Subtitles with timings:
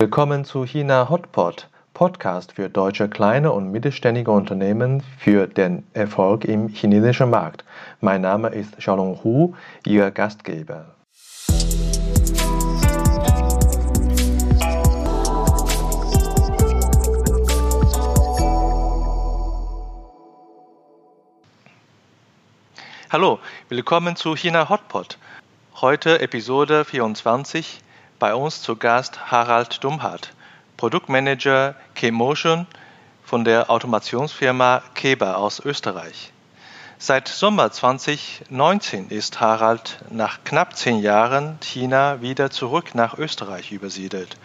[0.00, 6.68] Willkommen zu China Hotpot, Podcast für deutsche kleine und mittelständige Unternehmen für den Erfolg im
[6.68, 7.64] chinesischen Markt.
[8.00, 10.94] Mein Name ist Xiaolong Hu, Ihr Gastgeber.
[23.10, 25.18] Hallo, willkommen zu China Hotpot.
[25.80, 27.80] Heute Episode 24
[28.18, 30.32] bei uns zu Gast Harald Dumhardt,
[30.76, 32.66] Produktmanager K-Motion
[33.24, 36.32] von der Automationsfirma Keber aus Österreich.
[37.00, 44.36] Seit Sommer 2019 ist Harald nach knapp zehn Jahren China wieder zurück nach Österreich übersiedelt.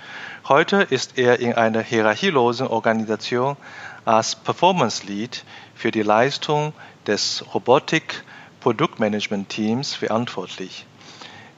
[0.47, 3.57] Heute ist er in einer hierarchielosen Organisation
[4.05, 5.43] als Performance Lead
[5.73, 6.73] für die Leistung
[7.07, 10.85] des Robotik-Produktmanagement-Teams verantwortlich.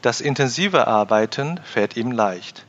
[0.06, 2.64] Das intensive Arbeiten fällt ihm leicht.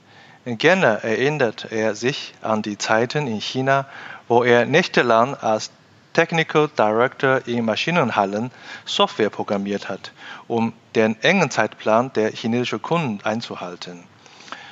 [0.47, 3.85] Gerne erinnert er sich an die Zeiten in China,
[4.27, 5.71] wo er nächtelang als
[6.15, 8.51] Technical Director in Maschinenhallen
[8.87, 10.13] Software programmiert hat,
[10.49, 14.05] um den engen Zeitplan der chinesischen Kunden einzuhalten.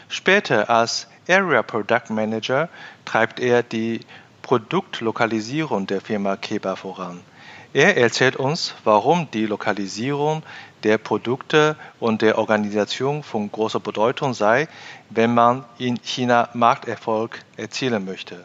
[0.08, 2.70] Später als Area Product Manager
[3.04, 4.00] treibt er die
[4.40, 7.20] Produktlokalisierung der Firma Keba voran.
[7.74, 10.44] Er erzählt uns, warum die Lokalisierung
[10.84, 14.68] der Produkte und der Organisation von großer Bedeutung sei,
[15.10, 18.44] wenn man in China Markterfolg erzielen möchte.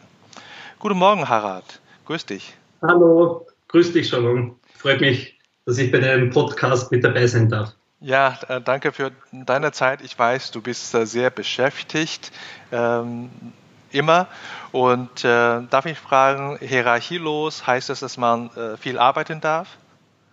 [0.80, 1.80] Guten Morgen, Harald.
[2.06, 2.54] Grüß dich.
[2.82, 4.56] Hallo, grüß dich, Shalom.
[4.76, 7.74] Freut mich, dass ich bei deinem Podcast mit dabei sein darf.
[8.00, 10.02] Ja, äh, danke für deine Zeit.
[10.02, 12.32] Ich weiß, du bist äh, sehr beschäftigt.
[13.92, 14.28] Immer.
[14.72, 19.76] Und äh, darf ich fragen, hierarchielos heißt das, dass man äh, viel arbeiten darf?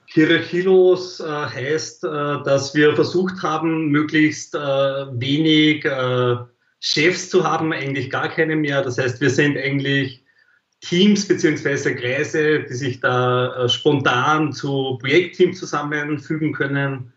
[0.06, 2.08] Hierarchielos äh, heißt, äh,
[2.44, 6.38] dass wir versucht haben, möglichst äh, wenig äh,
[6.80, 8.82] Chefs zu haben, eigentlich gar keine mehr.
[8.84, 10.24] Das heißt, wir sind eigentlich
[10.82, 17.12] Teams beziehungsweise Kreise, die sich da spontan zu Projektteams zusammenfügen können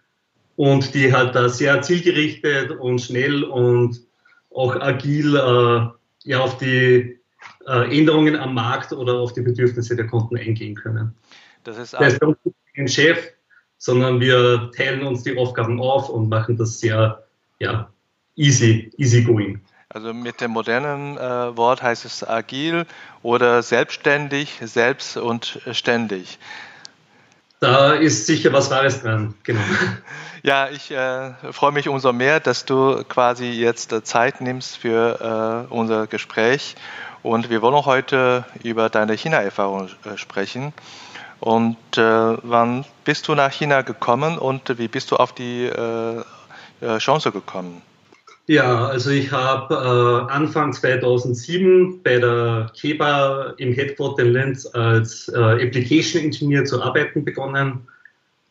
[0.56, 4.00] und die halt da sehr zielgerichtet und schnell und
[4.50, 5.36] auch agil
[6.24, 7.20] ja auf die
[7.66, 11.14] äh, Änderungen am Markt oder auf die Bedürfnisse der Kunden eingehen können.
[11.64, 12.20] Das ist heißt,
[12.74, 13.32] kein Chef,
[13.78, 17.24] sondern wir teilen uns die Aufgaben auf und machen das sehr
[17.58, 17.90] ja,
[18.36, 19.60] easy, easy going.
[19.88, 22.86] Also mit dem modernen äh, Wort heißt es agil
[23.22, 26.38] oder selbstständig, selbst und ständig.
[27.60, 29.60] Da ist sicher was Wahres dran, genau.
[30.42, 35.66] Ja, ich äh, freue mich umso mehr, dass du quasi jetzt äh, Zeit nimmst für
[35.68, 36.76] äh, unser Gespräch.
[37.22, 40.72] Und wir wollen heute über deine China-Erfahrung äh, sprechen.
[41.40, 42.02] Und äh,
[42.42, 46.24] wann bist du nach China gekommen und wie bist du auf die äh,
[46.96, 47.82] Chance gekommen?
[48.46, 55.28] Ja, also ich habe äh, Anfang 2007 bei der KEBA im Headquarter in Linz als
[55.28, 57.86] äh, Application Engineer zu arbeiten begonnen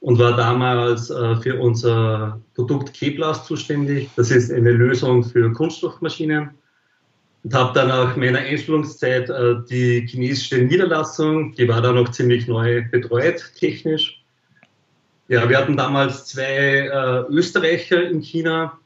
[0.01, 4.09] und war damals äh, für unser Produkt Keblas zuständig.
[4.15, 6.51] Das ist eine Lösung für Kunststoffmaschinen.
[7.43, 12.47] Und habe dann nach meiner Einstellungszeit äh, die chinesische Niederlassung, die war dann noch ziemlich
[12.47, 14.23] neu betreut, technisch.
[15.29, 18.78] Ja, wir hatten damals zwei äh, Österreicher in China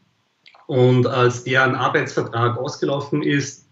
[0.67, 3.67] und als deren Arbeitsvertrag ausgelaufen ist,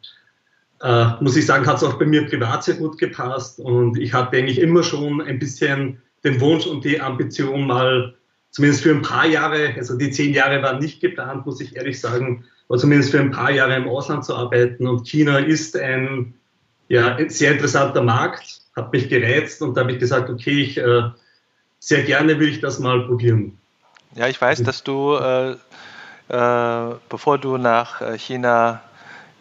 [0.82, 4.14] äh, muss ich sagen, hat es auch bei mir privat sehr gut gepasst und ich
[4.14, 8.16] hatte eigentlich immer schon ein bisschen den Wunsch und die Ambition mal,
[8.52, 12.00] zumindest für ein paar Jahre, also die zehn Jahre waren nicht geplant, muss ich ehrlich
[12.00, 14.88] sagen, aber zumindest für ein paar Jahre im Ausland zu arbeiten.
[14.88, 16.34] Und China ist ein,
[16.88, 20.78] ja, ein sehr interessanter Markt, hat mich gereizt und da habe ich gesagt, okay, ich,
[20.78, 21.04] äh,
[21.80, 23.58] sehr gerne will ich das mal probieren.
[24.16, 25.56] Ja, ich weiß, dass du, äh, äh,
[26.32, 28.82] bevor du nach äh, China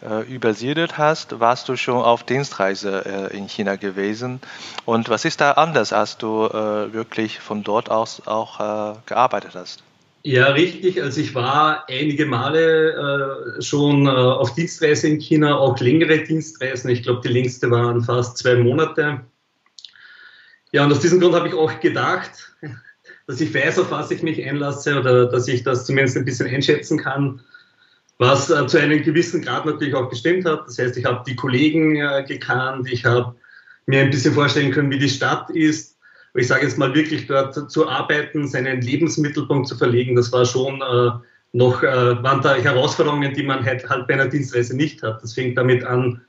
[0.01, 4.39] äh, übersiedelt hast, warst du schon auf Dienstreise äh, in China gewesen.
[4.85, 9.51] Und was ist da anders, als du äh, wirklich von dort aus auch äh, gearbeitet
[9.55, 9.83] hast?
[10.23, 11.01] Ja, richtig.
[11.01, 16.89] Also ich war einige Male äh, schon äh, auf Dienstreise in China, auch längere Dienstreisen.
[16.91, 19.21] Ich glaube, die längste waren fast zwei Monate.
[20.71, 22.55] Ja, und aus diesem Grund habe ich auch gedacht,
[23.31, 26.47] dass ich weiß, auf was ich mich einlasse oder dass ich das zumindest ein bisschen
[26.47, 27.41] einschätzen kann
[28.21, 30.67] was äh, zu einem gewissen Grad natürlich auch gestimmt hat.
[30.67, 33.35] Das heißt, ich habe die Kollegen äh, gekannt, ich habe
[33.87, 35.97] mir ein bisschen vorstellen können, wie die Stadt ist.
[36.35, 40.81] Ich sage jetzt mal wirklich dort zu arbeiten, seinen Lebensmittelpunkt zu verlegen, das war schon
[40.81, 41.11] äh,
[41.53, 45.23] noch, äh, waren da Herausforderungen, die man halt, halt bei einer Dienstreise nicht hat.
[45.23, 46.21] Das fängt damit an,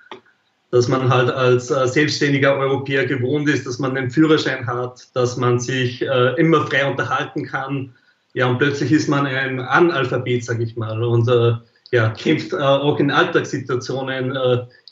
[0.72, 5.36] dass man halt als äh, selbstständiger Europäer gewohnt ist, dass man einen Führerschein hat, dass
[5.36, 7.94] man sich äh, immer frei unterhalten kann.
[8.32, 11.04] Ja, und plötzlich ist man ein Analphabet, sage ich mal.
[11.04, 11.52] Und äh,
[11.94, 14.34] ja, kämpft auch in Alltagssituationen.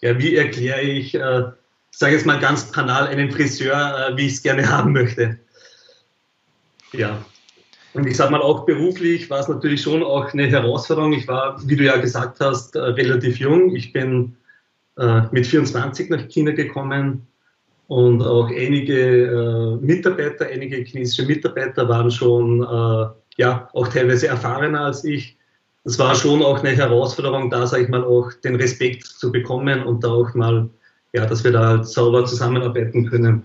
[0.02, 4.68] ja, wie erkläre ich, sage jetzt mal ganz banal, einem Friseur, wie ich es gerne
[4.68, 5.38] haben möchte.
[6.92, 7.24] Ja,
[7.92, 11.12] und ich sage mal, auch beruflich war es natürlich schon auch eine Herausforderung.
[11.12, 13.74] Ich war, wie du ja gesagt hast, äh, relativ jung.
[13.74, 14.36] Ich bin
[15.00, 17.26] äh, mit 24 nach China gekommen
[17.88, 23.06] und auch einige äh, Mitarbeiter, einige chinesische Mitarbeiter waren schon äh,
[23.36, 25.36] ja auch teilweise erfahrener als ich.
[25.84, 29.82] Es war schon auch eine Herausforderung, da sage ich mal auch den Respekt zu bekommen
[29.82, 30.68] und da auch mal
[31.12, 33.42] ja, dass wir da halt sauber zusammenarbeiten können.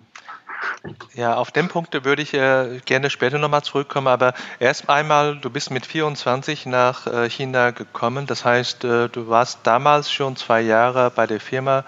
[1.14, 5.50] Ja, auf den Punkt würde ich äh, gerne später nochmal zurückkommen, aber erst einmal, du
[5.50, 10.62] bist mit 24 nach äh, China gekommen, das heißt, äh, du warst damals schon zwei
[10.62, 11.86] Jahre bei der Firma.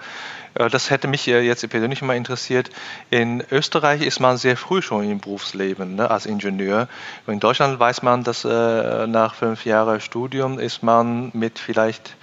[0.54, 2.70] Äh, das hätte mich äh, jetzt persönlich mal interessiert.
[3.10, 6.88] In Österreich ist man sehr früh schon im Berufsleben ne, als Ingenieur.
[7.26, 12.16] In Deutschland weiß man, dass äh, nach fünf Jahren Studium ist man mit vielleicht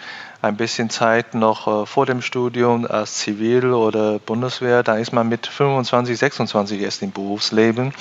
[0.45, 5.27] ein bisschen Zeit noch äh, vor dem Studium als Zivil- oder Bundeswehr, da ist man
[5.27, 7.93] mit 25, 26 erst im Berufsleben.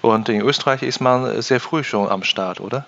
[0.00, 2.86] Und in Österreich ist man sehr früh schon am Start, oder?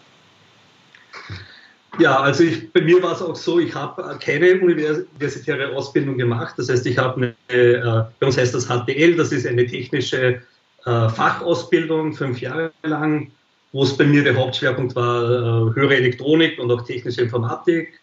[1.99, 6.55] Ja, also ich, bei mir war es auch so, ich habe keine universitäre Ausbildung gemacht.
[6.57, 10.43] Das heißt, ich habe eine, äh, bei uns heißt das HTL, das ist eine technische
[10.87, 13.31] äh, Fachausbildung, fünf Jahre lang,
[13.73, 18.01] wo es bei mir der Hauptschwerpunkt war, höhere Elektronik und auch technische Informatik.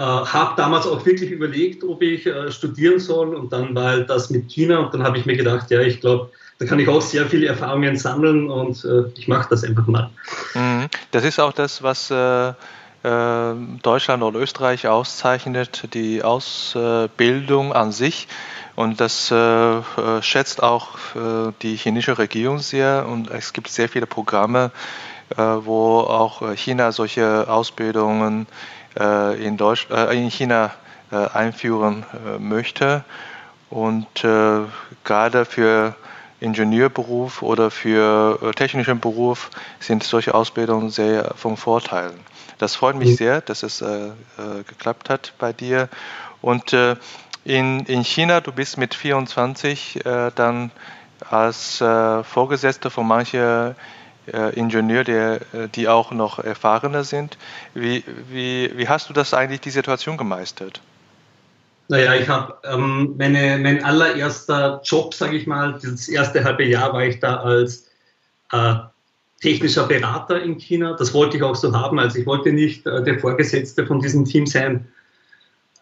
[0.00, 4.08] Äh, habe damals auch wirklich überlegt, ob ich äh, studieren soll und dann war halt
[4.08, 6.30] das mit China und dann habe ich mir gedacht, ja, ich glaube,
[6.60, 10.08] da kann ich auch sehr viele Erfahrungen sammeln und äh, ich mache das einfach mal.
[10.54, 10.86] Mhm.
[11.10, 12.54] Das ist auch das, was äh, äh,
[13.82, 18.28] Deutschland oder Österreich auszeichnet, die Ausbildung an sich.
[18.76, 19.82] Und das äh,
[20.22, 20.90] schätzt auch
[21.62, 23.06] die chinesische Regierung sehr.
[23.08, 24.70] Und es gibt sehr viele Programme,
[25.36, 30.72] wo auch China solche Ausbildungen äh, in, Deutsch, äh, in China
[31.10, 32.04] äh, einführen
[32.38, 33.04] möchte.
[33.70, 34.06] Und
[35.04, 35.94] gerade für
[36.40, 42.12] Ingenieurberuf oder für technischen Beruf sind solche Ausbildungen sehr von Vorteil.
[42.58, 44.10] Das freut mich sehr, dass es äh,
[44.66, 45.88] geklappt hat bei dir.
[46.40, 46.96] Und äh,
[47.44, 50.70] in, in China, du bist mit 24 äh, dann
[51.30, 53.74] als Vorgesetzter von manchen
[54.32, 57.38] äh, Ingenieur, der, äh, die auch noch erfahrener sind.
[57.74, 60.80] Wie, wie, wie hast du das eigentlich, die Situation gemeistert?
[61.88, 67.04] Naja, ich habe ähm, mein allererster Job, sage ich mal, das erste halbe Jahr war
[67.04, 67.90] ich da als
[68.52, 68.74] äh,
[69.40, 70.94] technischer Berater in China.
[70.98, 71.98] Das wollte ich auch so haben.
[71.98, 74.86] Also ich wollte nicht äh, der Vorgesetzte von diesem Team sein.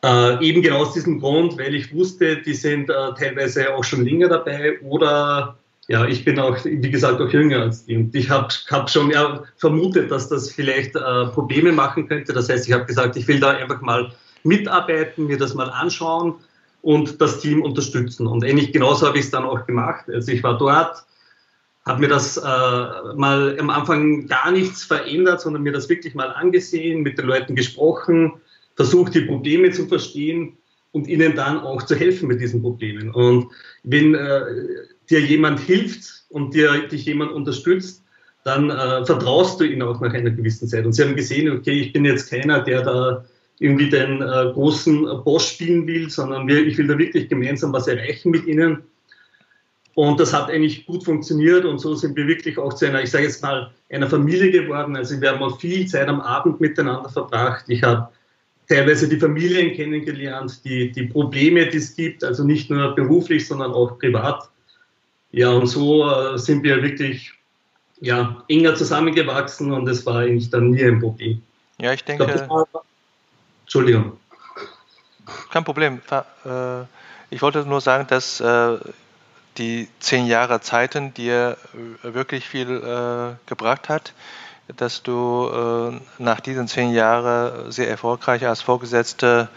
[0.05, 4.05] Äh, eben genau aus diesem Grund, weil ich wusste, die sind äh, teilweise auch schon
[4.05, 5.59] länger dabei oder
[5.89, 7.97] ja, ich bin auch, wie gesagt, auch jünger als die.
[7.97, 12.33] Und ich habe hab schon ja, vermutet, dass das vielleicht äh, Probleme machen könnte.
[12.33, 14.13] Das heißt, ich habe gesagt, ich will da einfach mal
[14.43, 16.35] mitarbeiten, mir das mal anschauen
[16.83, 18.27] und das Team unterstützen.
[18.27, 20.07] Und ähnlich genauso habe ich es dann auch gemacht.
[20.09, 21.05] Also ich war dort,
[21.85, 26.33] habe mir das äh, mal am Anfang gar nichts verändert, sondern mir das wirklich mal
[26.33, 28.33] angesehen, mit den Leuten gesprochen,
[28.75, 30.57] versucht, die Probleme zu verstehen
[30.91, 33.11] und ihnen dann auch zu helfen mit diesen Problemen.
[33.13, 33.53] Und
[33.85, 34.43] wenn äh,
[35.11, 38.03] dir jemand hilft und dir, dich jemand unterstützt,
[38.45, 40.87] dann äh, vertraust du ihnen auch nach einer gewissen Zeit.
[40.87, 43.25] Und sie haben gesehen, okay, ich bin jetzt keiner, der da
[43.59, 47.89] irgendwie den äh, großen Boss spielen will, sondern wir, ich will da wirklich gemeinsam was
[47.89, 48.83] erreichen mit ihnen.
[49.95, 53.11] Und das hat eigentlich gut funktioniert und so sind wir wirklich auch zu einer, ich
[53.11, 54.95] sage jetzt mal, einer Familie geworden.
[54.95, 57.65] Also wir haben auch viel Zeit am Abend miteinander verbracht.
[57.69, 58.11] Ich habe
[58.69, 63.73] teilweise die Familien kennengelernt, die, die Probleme, die es gibt, also nicht nur beruflich, sondern
[63.73, 64.51] auch privat.
[65.33, 67.33] Ja, und so äh, sind wir wirklich
[68.01, 71.43] ja, enger zusammengewachsen und es war eigentlich dann nie ein Problem.
[71.79, 72.25] Ja, ich denke.
[72.25, 72.83] Ich glaub, war,
[73.63, 74.19] Entschuldigung.
[75.51, 76.01] Kein Problem.
[76.11, 76.83] Äh,
[77.31, 78.79] ich wollte nur sagen, dass äh,
[79.59, 81.57] die zehn Jahre Zeiten dir
[82.03, 82.67] wirklich viel
[83.47, 84.13] gebracht hat,
[84.77, 89.49] dass du nach diesen zehn Jahren sehr erfolgreich als Vorgesetzte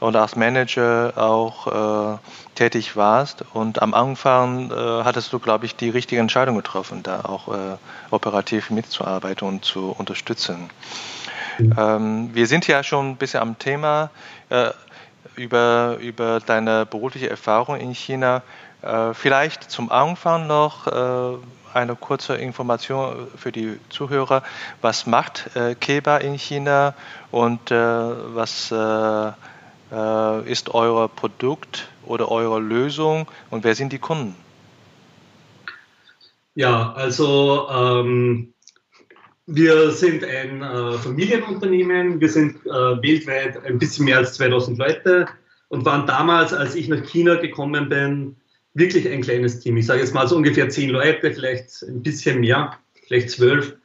[0.00, 2.18] und als Manager auch
[2.56, 3.44] tätig warst.
[3.54, 4.74] Und am Anfang äh,
[5.04, 7.76] hattest du, glaube ich, die richtige Entscheidung getroffen, da auch äh,
[8.10, 10.70] operativ mitzuarbeiten und zu unterstützen.
[11.58, 11.74] Mhm.
[11.78, 14.10] Ähm, wir sind ja schon ein bisschen am Thema
[14.48, 14.70] äh,
[15.36, 18.42] über, über deine berufliche Erfahrung in China.
[18.82, 21.36] Äh, vielleicht zum Anfang noch äh,
[21.74, 24.42] eine kurze Information für die Zuhörer.
[24.80, 26.94] Was macht äh, Keba in China
[27.30, 28.72] und was
[29.90, 34.34] ist euer Produkt oder eure Lösung und wer sind die Kunden?
[36.56, 38.54] Ja, also ähm,
[39.46, 45.26] wir sind ein äh, Familienunternehmen, wir sind äh, weltweit ein bisschen mehr als 2000 Leute
[45.68, 48.36] und waren damals, als ich nach China gekommen bin,
[48.74, 49.76] wirklich ein kleines Team.
[49.76, 52.76] Ich sage jetzt mal so ungefähr zehn Leute, vielleicht ein bisschen mehr,
[53.06, 53.76] vielleicht zwölf.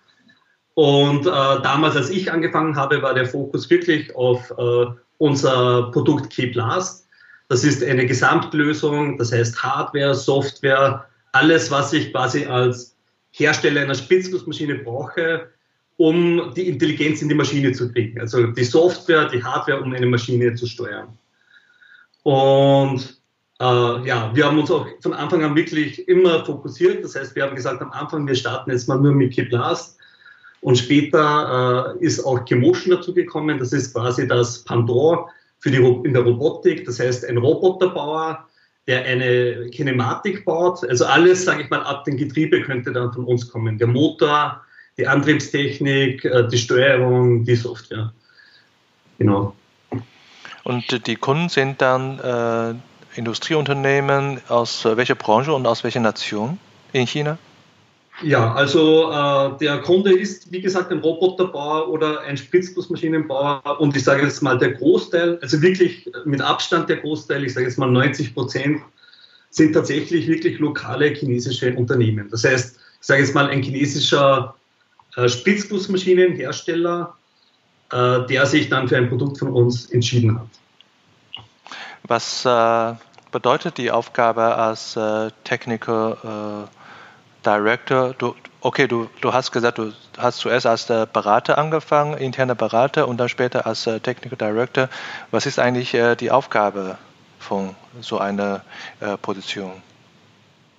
[0.74, 4.86] Und äh, damals, als ich angefangen habe, war der Fokus wirklich auf äh,
[5.18, 7.08] unser Produkt K-Blast.
[7.50, 12.96] Das ist eine Gesamtlösung, das heißt Hardware, Software, alles, was ich quasi als
[13.32, 15.50] Hersteller einer Spitzgussmaschine brauche,
[15.98, 18.20] um die Intelligenz in die Maschine zu kriegen.
[18.20, 21.18] Also die Software, die Hardware, um eine Maschine zu steuern.
[22.24, 23.22] Und
[23.60, 27.04] äh, ja, wir haben uns auch von Anfang an wirklich immer fokussiert.
[27.04, 29.98] Das heißt, wir haben gesagt am Anfang, wir starten jetzt mal nur mit K-Blast.
[30.62, 33.58] Und später äh, ist auch Chemotion dazugekommen.
[33.58, 35.26] Das ist quasi das Pendant
[35.60, 36.86] für die, in der Robotik.
[36.86, 38.46] Das heißt, ein Roboterbauer,
[38.88, 40.88] der eine Kinematik baut.
[40.88, 43.78] Also alles, sage ich mal, ab dem Getriebe könnte dann von uns kommen.
[43.80, 44.62] Der Motor,
[44.98, 48.14] die Antriebstechnik, äh, die Steuerung, die Software.
[49.18, 49.56] Genau.
[50.64, 56.60] Und die Kunden sind dann äh, Industrieunternehmen aus welcher Branche und aus welcher Nation
[56.94, 57.38] in China?
[58.24, 64.04] Ja, also äh, der Kunde ist, wie gesagt, ein Roboterbauer oder ein Spritzgussmaschinenbauer und ich
[64.04, 67.90] sage jetzt mal der Großteil, also wirklich mit Abstand der Großteil, ich sage jetzt mal
[67.90, 68.82] 90 Prozent,
[69.50, 72.30] sind tatsächlich wirklich lokale chinesische Unternehmen.
[72.30, 74.56] Das heißt, ich sage jetzt mal ein chinesischer
[75.16, 77.16] äh, Spritzgussmaschinenhersteller,
[77.92, 80.48] äh, der sich dann für ein Produkt von uns entschieden hat.
[82.04, 82.94] Was äh,
[83.32, 86.81] bedeutet die Aufgabe als äh, Technical äh,
[87.46, 93.08] Director, du, okay, du, du hast gesagt, du hast zuerst als Berater angefangen, interner Berater
[93.08, 94.90] und dann später als äh, Technical Director.
[95.32, 96.98] Was ist eigentlich äh, die Aufgabe
[97.40, 98.62] von so einer
[99.00, 99.72] äh, Position?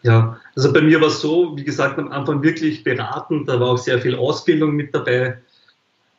[0.02, 3.68] Ja, also bei mir war es so, wie gesagt, am Anfang wirklich beraten, da war
[3.68, 5.38] auch sehr viel Ausbildung mit dabei.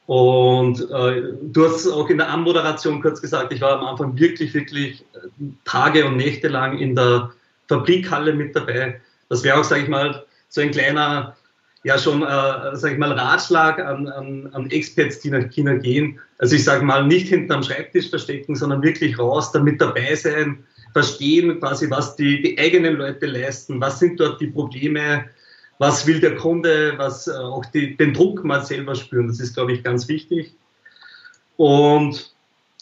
[0.06, 4.54] Und äh, du hast auch in der Anmoderation kurz gesagt, ich war am Anfang wirklich,
[4.54, 5.06] wirklich
[5.64, 7.32] Tage und Nächte lang in der
[7.70, 9.00] Fabrikhalle mit dabei.
[9.30, 11.36] Das wäre auch, sage ich mal, so ein kleiner,
[11.84, 16.20] ja schon, äh, sag ich mal, Ratschlag an, an, an Experts, die nach China gehen.
[16.38, 20.64] Also ich sage mal, nicht hinten am Schreibtisch verstecken, sondern wirklich raus, damit dabei sein,
[20.94, 25.26] verstehen quasi, was die, die eigenen Leute leisten, was sind dort die Probleme,
[25.80, 29.28] was will der Kunde, was äh, auch die, den Druck mal selber spüren.
[29.28, 30.54] Das ist, glaube ich, ganz wichtig.
[31.58, 32.32] Und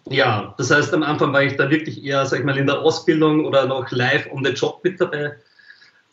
[0.10, 2.80] ja, das heißt, am Anfang war ich da wirklich eher, sag ich mal, in der
[2.80, 5.38] Ausbildung oder noch live on the job mit dabei.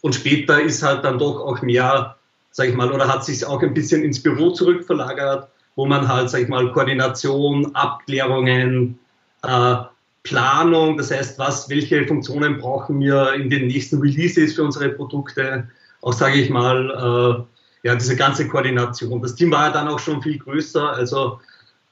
[0.00, 2.16] Und später ist halt dann doch auch mehr,
[2.50, 6.30] sag ich mal, oder hat sich auch ein bisschen ins Büro zurückverlagert, wo man halt,
[6.30, 8.98] sag ich mal, Koordination, Abklärungen,
[9.42, 9.76] äh,
[10.22, 15.68] Planung, das heißt, was, welche Funktionen brauchen wir in den nächsten Releases für unsere Produkte,
[16.02, 17.46] auch sage ich mal,
[17.82, 19.22] äh, ja, diese ganze Koordination.
[19.22, 21.40] Das Team war ja dann auch schon viel größer, also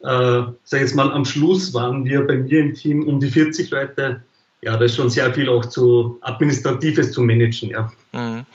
[0.00, 3.70] äh, sag jetzt mal, am Schluss waren wir bei mir im Team um die 40
[3.70, 4.22] Leute
[4.62, 7.92] ja, da ist schon sehr viel auch zu Administratives zu managen, ja.
[8.12, 8.46] Mhm.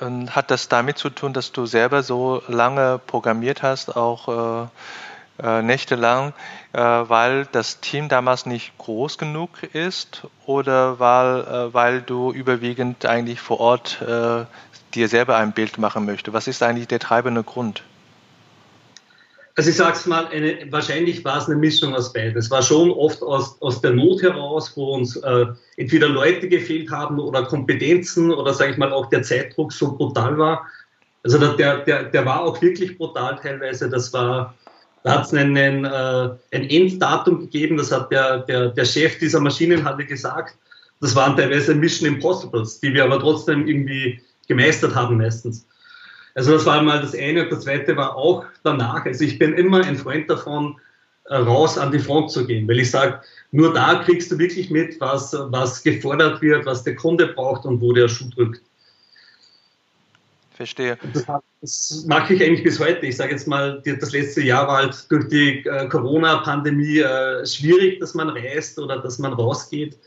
[0.00, 4.66] Und hat das damit zu tun, dass du selber so lange programmiert hast, auch
[5.40, 6.32] äh, äh, nächtelang,
[6.72, 13.06] äh, weil das Team damals nicht groß genug ist oder weil, äh, weil du überwiegend
[13.06, 14.44] eigentlich vor Ort äh,
[14.94, 16.34] dir selber ein Bild machen möchtest?
[16.34, 17.82] Was ist eigentlich der treibende Grund?
[19.58, 22.38] Also ich sage es mal, eine, wahrscheinlich war es eine Mischung aus beiden.
[22.38, 25.46] Es war schon oft aus, aus der Not heraus, wo uns äh,
[25.76, 30.38] entweder Leute gefehlt haben oder Kompetenzen oder sage ich mal auch der Zeitdruck so brutal
[30.38, 30.64] war.
[31.24, 33.90] Also der, der, der war auch wirklich brutal teilweise.
[33.90, 34.54] Das war,
[35.02, 40.06] da hat es äh, ein Enddatum gegeben, das hat der, der, der Chef dieser Maschinenhalle
[40.06, 40.56] gesagt.
[41.00, 45.66] Das waren teilweise Mission Impossibles, die wir aber trotzdem irgendwie gemeistert haben meistens.
[46.38, 47.42] Also das war mal das eine.
[47.42, 49.04] Und das zweite war auch danach.
[49.04, 50.76] Also ich bin immer ein Freund davon,
[51.24, 54.70] äh, raus an die Front zu gehen, weil ich sage, nur da kriegst du wirklich
[54.70, 58.62] mit, was, was gefordert wird, was der Kunde braucht und wo der Schuh drückt.
[60.54, 60.96] Verstehe.
[61.12, 61.26] Das,
[61.60, 63.04] das, mache ich eigentlich bis heute.
[63.04, 67.98] Ich sage jetzt mal, das letzte Jahr war halt durch die äh, Corona-Pandemie äh, schwierig,
[67.98, 69.98] dass man reist oder dass man rausgeht.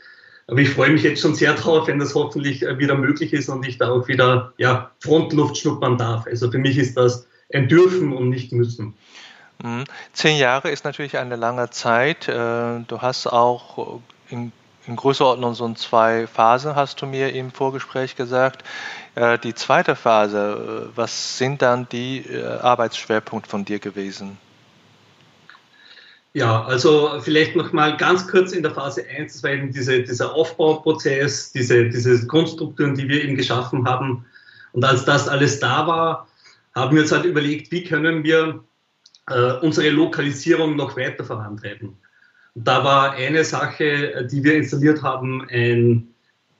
[0.52, 3.48] Aber ich freue mich jetzt schon sehr drauf, wenn das hoffentlich äh, wieder möglich ist
[3.48, 6.26] und ich da auch wieder ja, Frontluft schnuppern darf.
[6.26, 8.92] Also für mich ist das ein Dürfen und nicht Müssen.
[9.62, 9.84] Mhm.
[10.12, 12.28] Zehn Jahre ist natürlich eine lange Zeit.
[12.28, 14.52] Äh, du hast auch in,
[14.86, 18.62] in Größenordnung so zwei Phasen, hast du mir im Vorgespräch gesagt.
[19.14, 22.26] Äh, die zweite Phase, was sind dann die
[22.60, 24.36] Arbeitsschwerpunkte von dir gewesen?
[26.34, 30.02] Ja, also vielleicht noch mal ganz kurz in der Phase 1, das war eben diese,
[30.02, 34.24] dieser Aufbauprozess, diese, diese Grundstrukturen, die wir eben geschaffen haben.
[34.72, 36.26] Und als das alles da war,
[36.74, 38.64] haben wir uns halt überlegt, wie können wir
[39.28, 41.98] äh, unsere Lokalisierung noch weiter vorantreiben.
[42.54, 46.08] Und da war eine Sache, die wir installiert haben, ein,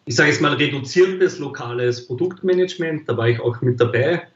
[0.04, 3.08] ich sage jetzt mal, reduziertes lokales Produktmanagement.
[3.08, 4.28] Da war ich auch mit dabei.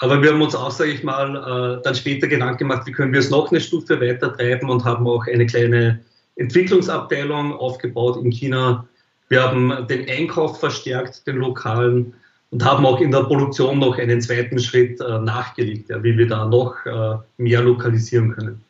[0.00, 3.12] Aber wir haben uns auch, sage ich mal, äh, dann später Gedanken gemacht, wie können
[3.12, 6.00] wir es noch eine Stufe weiter treiben und haben auch eine kleine
[6.36, 8.86] Entwicklungsabteilung aufgebaut in China.
[9.28, 12.14] Wir haben den Einkauf verstärkt, den lokalen,
[12.50, 16.26] und haben auch in der Produktion noch einen zweiten Schritt äh, nachgelegt, ja, wie wir
[16.26, 18.64] da noch äh, mehr lokalisieren können.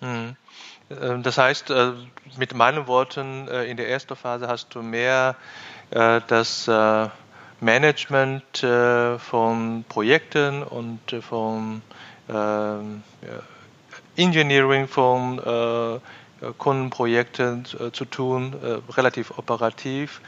[0.00, 0.36] Mhm.
[0.88, 1.92] Äh, das heißt, äh,
[2.38, 5.36] mit meinen Worten, äh, in der ersten Phase hast du mehr
[5.88, 6.68] das
[7.60, 8.58] Management
[9.18, 11.82] von Projekten und von
[14.16, 16.00] Engineering von
[16.58, 18.54] Kundenprojekten zu tun,
[18.96, 20.20] relativ operativ,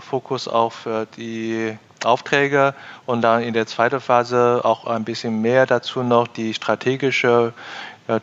[0.00, 2.74] Fokus auf die Aufträge
[3.06, 7.60] und dann in der zweiten Phase auch ein bisschen mehr dazu noch die strategische äh,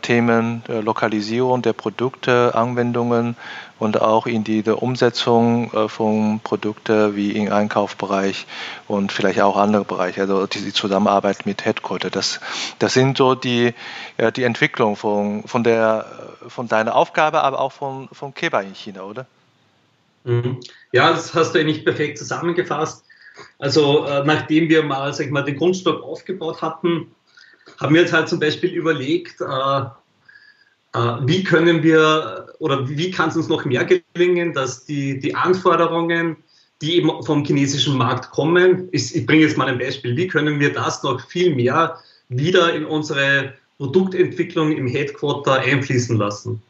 [0.02, 3.36] Themen äh, Lokalisierung der Produkte, Anwendungen
[3.80, 8.46] und auch in die Umsetzung äh, von Produkten wie im Einkaufsbereich
[8.88, 12.10] und vielleicht auch andere Bereiche, also die Zusammenarbeit mit Headquarter.
[12.10, 12.40] Das,
[12.78, 13.74] das sind so die,
[14.36, 16.06] die Entwicklung von, von, der,
[16.48, 19.26] von deiner Aufgabe, aber auch von, von Keba in China, oder?
[20.24, 20.60] Mhm.
[20.92, 23.04] Ja, das hast du eigentlich perfekt zusammengefasst.
[23.58, 27.16] Also äh, nachdem wir mal, sag ich mal, den Grundstock aufgebaut hatten,
[27.82, 29.82] haben wir jetzt halt zum Beispiel überlegt, äh,
[30.94, 35.36] äh, wie können wir oder wie kann es uns noch mehr gelingen, dass die, die
[35.36, 36.38] Anforderungen,
[36.82, 40.60] die eben vom chinesischen Markt kommen, ich, ich bringe jetzt mal ein Beispiel, wie können
[40.60, 41.98] wir das noch viel mehr
[42.30, 46.62] wieder in unsere Produktentwicklung im Headquarter einfließen lassen.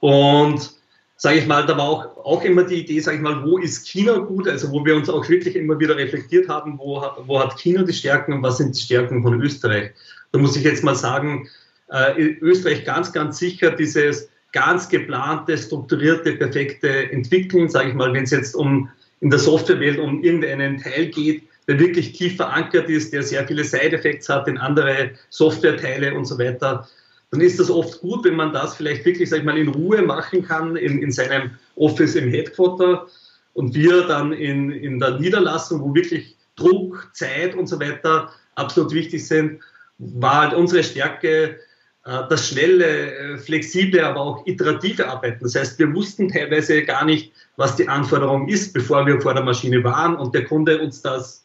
[0.00, 0.72] Und
[1.22, 3.86] sage ich mal, da war auch, auch immer die Idee, sage ich mal, wo ist
[3.86, 7.56] China gut, also wo wir uns auch wirklich immer wieder reflektiert haben, wo, wo hat
[7.60, 9.92] China die Stärken und was sind die Stärken von Österreich.
[10.32, 11.48] Da muss ich jetzt mal sagen,
[11.92, 18.24] äh, Österreich ganz, ganz sicher dieses ganz geplante, strukturierte, perfekte Entwickeln, sage ich mal, wenn
[18.24, 23.12] es jetzt um in der Softwarewelt um irgendeinen Teil geht, der wirklich tief verankert ist,
[23.12, 26.88] der sehr viele Side-Effects hat in andere Softwareteile und so weiter
[27.32, 30.02] dann ist das oft gut, wenn man das vielleicht wirklich, sag ich mal, in Ruhe
[30.02, 33.06] machen kann in, in seinem Office im Headquarter
[33.54, 38.92] und wir dann in, in der Niederlassung, wo wirklich Druck, Zeit und so weiter absolut
[38.92, 39.60] wichtig sind,
[39.96, 41.58] war halt unsere Stärke
[42.04, 45.42] äh, das schnelle, äh, flexible, aber auch iterative Arbeiten.
[45.42, 49.44] Das heißt, wir wussten teilweise gar nicht, was die Anforderung ist, bevor wir vor der
[49.44, 51.41] Maschine waren und der Kunde uns das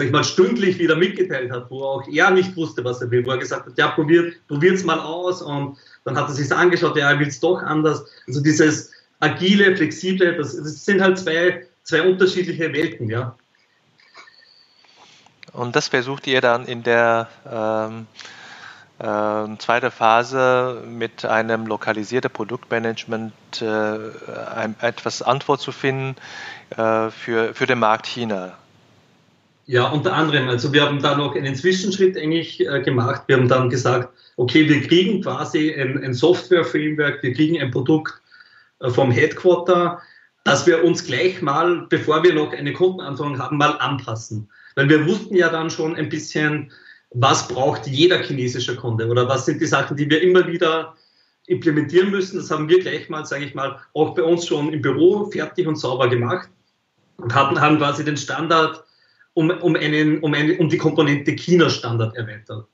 [0.00, 3.26] sag ich mal, stündlich wieder mitgeteilt hat, wo auch er nicht wusste, was er will,
[3.26, 6.96] wo er gesagt hat, ja, probiert, probiert's mal aus und dann hat er sich angeschaut,
[6.96, 8.06] ja, er will es doch anders.
[8.26, 13.36] Also dieses agile, flexible, das, das, sind halt zwei, zwei unterschiedliche Welten, ja.
[15.52, 18.06] Und das versucht ihr dann in der ähm,
[19.00, 23.98] äh, zweiten Phase mit einem lokalisierten Produktmanagement äh,
[24.54, 26.16] ein, etwas Antwort zu finden
[26.70, 28.56] äh, für, für den Markt China.
[29.70, 30.48] Ja, unter anderem.
[30.48, 33.22] Also wir haben da noch einen Zwischenschritt eigentlich äh, gemacht.
[33.28, 38.20] Wir haben dann gesagt, okay, wir kriegen quasi ein, ein Software-Framework, wir kriegen ein Produkt
[38.80, 40.02] äh, vom Headquarter,
[40.42, 44.50] dass wir uns gleich mal, bevor wir noch eine Kundenanforderung haben, mal anpassen.
[44.74, 46.72] Weil wir wussten ja dann schon ein bisschen,
[47.12, 50.96] was braucht jeder chinesische Kunde oder was sind die Sachen, die wir immer wieder
[51.46, 52.38] implementieren müssen.
[52.38, 55.68] Das haben wir gleich mal, sage ich mal, auch bei uns schon im Büro fertig
[55.68, 56.48] und sauber gemacht
[57.18, 58.82] und hatten, haben quasi den Standard
[59.34, 62.66] um, um, einen, um, eine, um die Komponente China-Standard erweitert.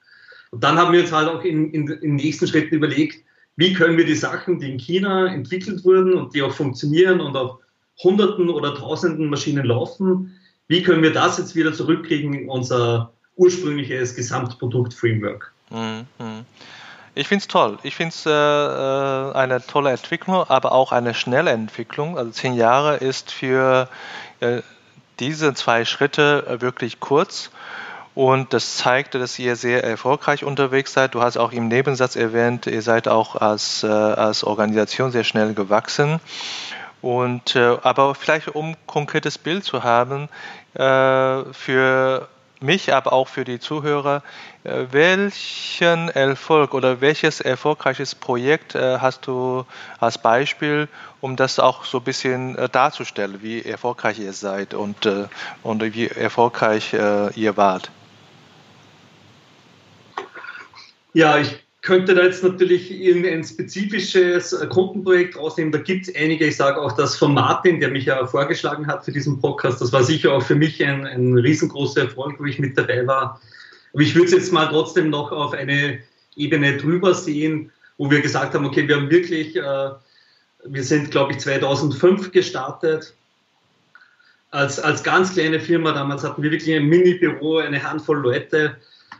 [0.51, 3.25] Und dann haben wir uns halt auch in, in, in nächsten Schritten überlegt,
[3.57, 7.37] wie können wir die Sachen, die in China entwickelt wurden und die auch funktionieren und
[7.37, 7.59] auf
[8.03, 10.39] Hunderten oder Tausenden Maschinen laufen,
[10.69, 15.53] wie können wir das jetzt wieder zurückkriegen in unser ursprüngliches Gesamtprodukt-Framework?
[15.71, 16.07] Mhm.
[17.15, 17.79] Ich finde es toll.
[17.83, 22.19] Ich finde es äh, äh, eine tolle Entwicklung, aber auch eine schnelle Entwicklung.
[22.19, 23.89] Also zehn Jahre ist für
[24.41, 24.61] äh,
[25.21, 27.51] diese zwei Schritte äh, wirklich kurz.
[28.15, 31.15] Und das zeigte, dass ihr sehr erfolgreich unterwegs seid.
[31.15, 35.53] Du hast auch im Nebensatz erwähnt, ihr seid auch als, äh, als Organisation sehr schnell
[35.53, 36.21] gewachsen.
[37.03, 40.29] Und, äh, aber vielleicht um ein konkretes Bild zu haben,
[40.79, 42.29] für
[42.61, 44.23] mich, aber auch für die Zuhörer,
[44.65, 49.65] äh, welchen Erfolg oder welches erfolgreiches Projekt äh, hast du
[49.99, 50.89] als Beispiel,
[51.21, 55.09] um das auch so ein bisschen äh, darzustellen, wie erfolgreich ihr seid und,
[55.63, 57.91] und wie erfolgreich ihr wart?
[61.13, 65.71] Ja, ich könnte da jetzt natürlich irgendein spezifisches Kundenprojekt rausnehmen.
[65.71, 66.47] Da gibt es einige.
[66.47, 69.81] Ich sage auch das von Martin, der mich ja vorgeschlagen hat für diesen Podcast.
[69.81, 73.41] Das war sicher auch für mich ein, ein riesengroßer Erfolg, wo ich mit dabei war
[73.93, 76.01] Aber ich würde es jetzt mal trotzdem noch auf eine
[76.35, 79.91] Ebene drüber sehen, wo wir gesagt haben, okay, wir haben wirklich, äh,
[80.65, 83.15] wir sind, glaube ich, 2005 gestartet.
[84.51, 88.77] Als, als ganz kleine Firma, damals hatten wir wirklich ein Mini-Büro, eine Handvoll Leute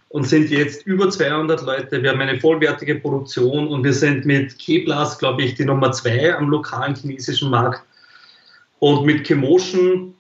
[0.09, 2.03] und sind jetzt über 200 Leute.
[2.03, 6.35] Wir haben eine vollwertige Produktion und wir sind mit Keblas, glaube ich, die Nummer zwei
[6.35, 7.83] am lokalen chinesischen Markt.
[8.79, 10.15] Und mit Chemotion,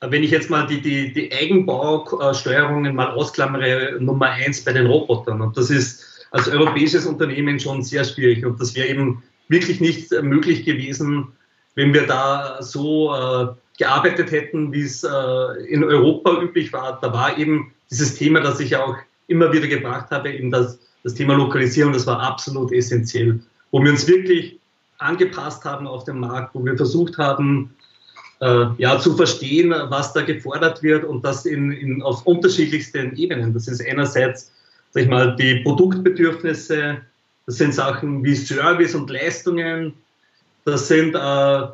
[0.00, 5.40] wenn ich jetzt mal die, die, die Eigenbausteuerungen mal ausklammere, Nummer eins bei den Robotern.
[5.40, 8.44] Und das ist als europäisches Unternehmen schon sehr schwierig.
[8.44, 11.28] Und das wäre eben wirklich nicht möglich gewesen,
[11.74, 13.46] wenn wir da so äh,
[13.78, 15.08] gearbeitet hätten, wie es äh,
[15.68, 16.98] in Europa üblich war.
[17.00, 18.96] Da war eben dieses Thema, das ich auch
[19.28, 23.90] immer wieder gebracht habe, eben das, das Thema Lokalisierung, das war absolut essentiell, wo wir
[23.90, 24.58] uns wirklich
[24.98, 27.74] angepasst haben auf den Markt, wo wir versucht haben,
[28.40, 33.54] äh, ja, zu verstehen, was da gefordert wird und das in, in, auf unterschiedlichsten Ebenen.
[33.54, 34.52] Das ist einerseits,
[34.90, 36.98] sag ich mal, die Produktbedürfnisse,
[37.46, 39.94] das sind Sachen wie Service und Leistungen,
[40.64, 41.66] das sind äh,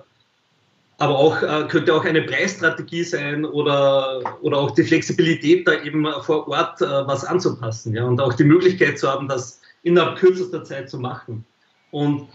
[0.98, 6.07] aber auch äh, könnte auch eine Preisstrategie sein oder, oder auch die Flexibilität, da eben
[6.22, 10.62] vor Ort äh, was anzupassen ja, und auch die Möglichkeit zu haben, das innerhalb kürzester
[10.64, 11.44] Zeit zu machen.
[11.90, 12.28] Und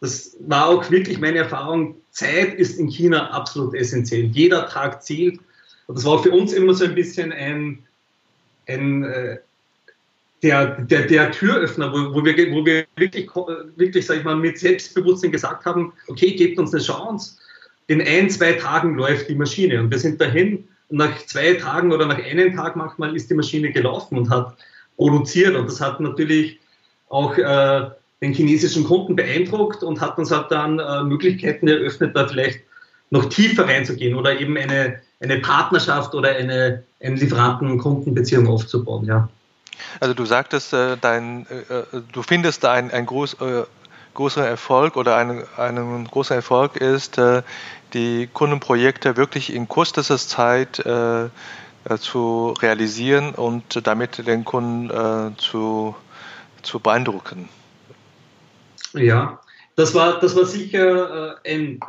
[0.00, 1.96] das war auch wirklich meine Erfahrung.
[2.10, 4.24] Zeit ist in China absolut essentiell.
[4.26, 5.40] Jeder Tag zählt.
[5.86, 7.84] Und das war für uns immer so ein bisschen ein,
[8.68, 9.38] ein äh,
[10.42, 13.28] der, der, der Türöffner, wo, wo, wir, wo wir wirklich,
[13.76, 17.38] wirklich sag ich mal, mit Selbstbewusstsein gesagt haben, okay, gebt uns eine Chance
[17.88, 19.80] in ein, zwei Tagen läuft die Maschine.
[19.80, 23.34] Und wir sind dahin und nach zwei Tagen oder nach einem Tag manchmal ist die
[23.34, 24.56] Maschine gelaufen und hat
[24.96, 25.56] produziert.
[25.56, 26.60] Und das hat natürlich
[27.08, 32.28] auch äh, den chinesischen Kunden beeindruckt und hat uns halt dann äh, Möglichkeiten eröffnet, da
[32.28, 32.60] vielleicht
[33.10, 39.04] noch tiefer reinzugehen oder eben eine, eine Partnerschaft oder eine, eine Lieferanten-Kundenbeziehung aufzubauen.
[39.06, 39.28] Ja.
[40.00, 43.62] Also du sagtest, äh, dein, äh, äh du findest ein, ein groß, äh,
[44.14, 47.20] großer Erfolg oder ein, ein großer Erfolg ist,
[47.94, 51.24] die Kundenprojekte wirklich in kürzester Zeit äh,
[51.88, 55.94] äh, zu realisieren und damit den Kunden äh, zu,
[56.62, 57.48] zu beeindrucken.
[58.94, 59.40] Ja,
[59.76, 61.80] das war, das war sicher äh, ein,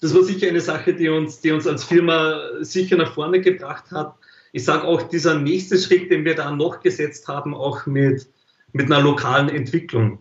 [0.00, 3.84] das war sicher eine Sache, die uns, die uns als Firma sicher nach vorne gebracht
[3.90, 4.14] hat.
[4.52, 8.26] Ich sage auch, dieser nächste Schritt, den wir da noch gesetzt haben, auch mit,
[8.72, 10.20] mit einer lokalen Entwicklung.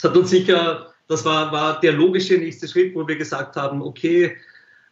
[0.00, 3.82] Das hat uns sicher das war, war der logische nächste Schritt, wo wir gesagt haben,
[3.82, 4.36] okay,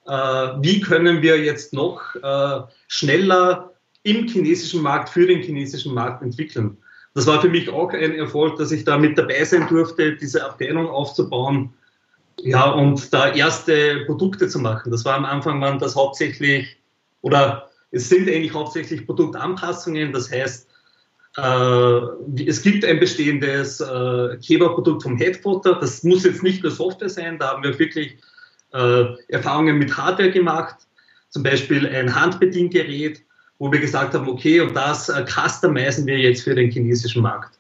[0.07, 6.23] äh, wie können wir jetzt noch äh, schneller im chinesischen Markt für den chinesischen Markt
[6.23, 6.79] entwickeln.
[7.15, 10.45] Das war für mich auch ein Erfolg, dass ich da mit dabei sein durfte, diese
[10.45, 11.73] Abteilung aufzubauen.
[12.43, 14.91] Ja, und da erste Produkte zu machen.
[14.91, 16.79] Das war am Anfang waren das hauptsächlich,
[17.21, 20.13] oder es sind eigentlich hauptsächlich Produktanpassungen.
[20.13, 20.70] Das heißt,
[21.37, 25.77] es gibt ein bestehendes äh, Keber-Produkt vom Headquarter.
[25.77, 28.19] Das muss jetzt nicht nur Software sein, da haben wir wirklich
[28.73, 30.77] äh, Erfahrungen mit Hardware gemacht.
[31.29, 33.23] Zum Beispiel ein Handbediengerät,
[33.59, 37.57] wo wir gesagt haben, okay, und das äh, customizen wir jetzt für den chinesischen Markt.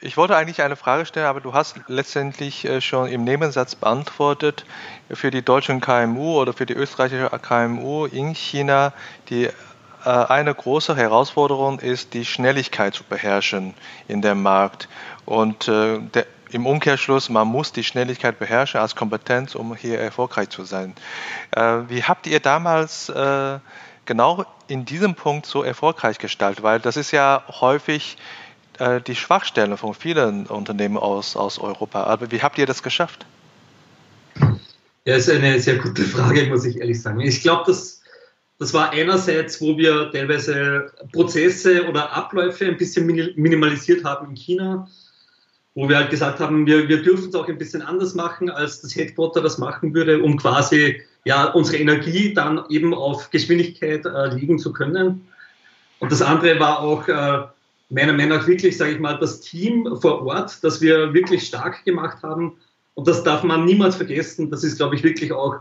[0.00, 4.66] Ich wollte eigentlich eine Frage stellen, aber du hast letztendlich äh, schon im Nebensatz beantwortet.
[5.10, 8.92] Für die deutschen KMU oder für die österreichische KMU in China,
[9.30, 9.52] die äh,
[10.10, 13.74] eine große Herausforderung ist, die Schnelligkeit zu beherrschen
[14.08, 14.88] in dem Markt.
[15.24, 20.50] Und äh, der, im Umkehrschluss, man muss die Schnelligkeit beherrschen als Kompetenz, um hier erfolgreich
[20.50, 20.94] zu sein.
[21.50, 23.58] Äh, wie habt ihr damals äh,
[24.04, 26.62] genau in diesem Punkt so erfolgreich gestaltet?
[26.62, 28.16] Weil das ist ja häufig
[28.78, 32.04] äh, die Schwachstelle von vielen Unternehmen aus, aus Europa.
[32.04, 33.26] Aber wie habt ihr das geschafft?
[35.04, 37.20] Ja, ist eine sehr gute Frage, muss ich ehrlich sagen.
[37.20, 38.03] Ich glaube, dass
[38.58, 44.88] das war einerseits, wo wir teilweise Prozesse oder Abläufe ein bisschen minimalisiert haben in China,
[45.74, 48.80] wo wir halt gesagt haben, wir, wir dürfen es auch ein bisschen anders machen, als
[48.80, 54.34] das Headquarter das machen würde, um quasi ja, unsere Energie dann eben auf Geschwindigkeit äh,
[54.34, 55.26] legen zu können.
[55.98, 57.46] Und das andere war auch äh,
[57.88, 61.84] meiner Meinung nach wirklich, sage ich mal, das Team vor Ort, das wir wirklich stark
[61.84, 62.56] gemacht haben.
[62.94, 64.50] Und das darf man niemals vergessen.
[64.50, 65.56] Das ist, glaube ich, wirklich auch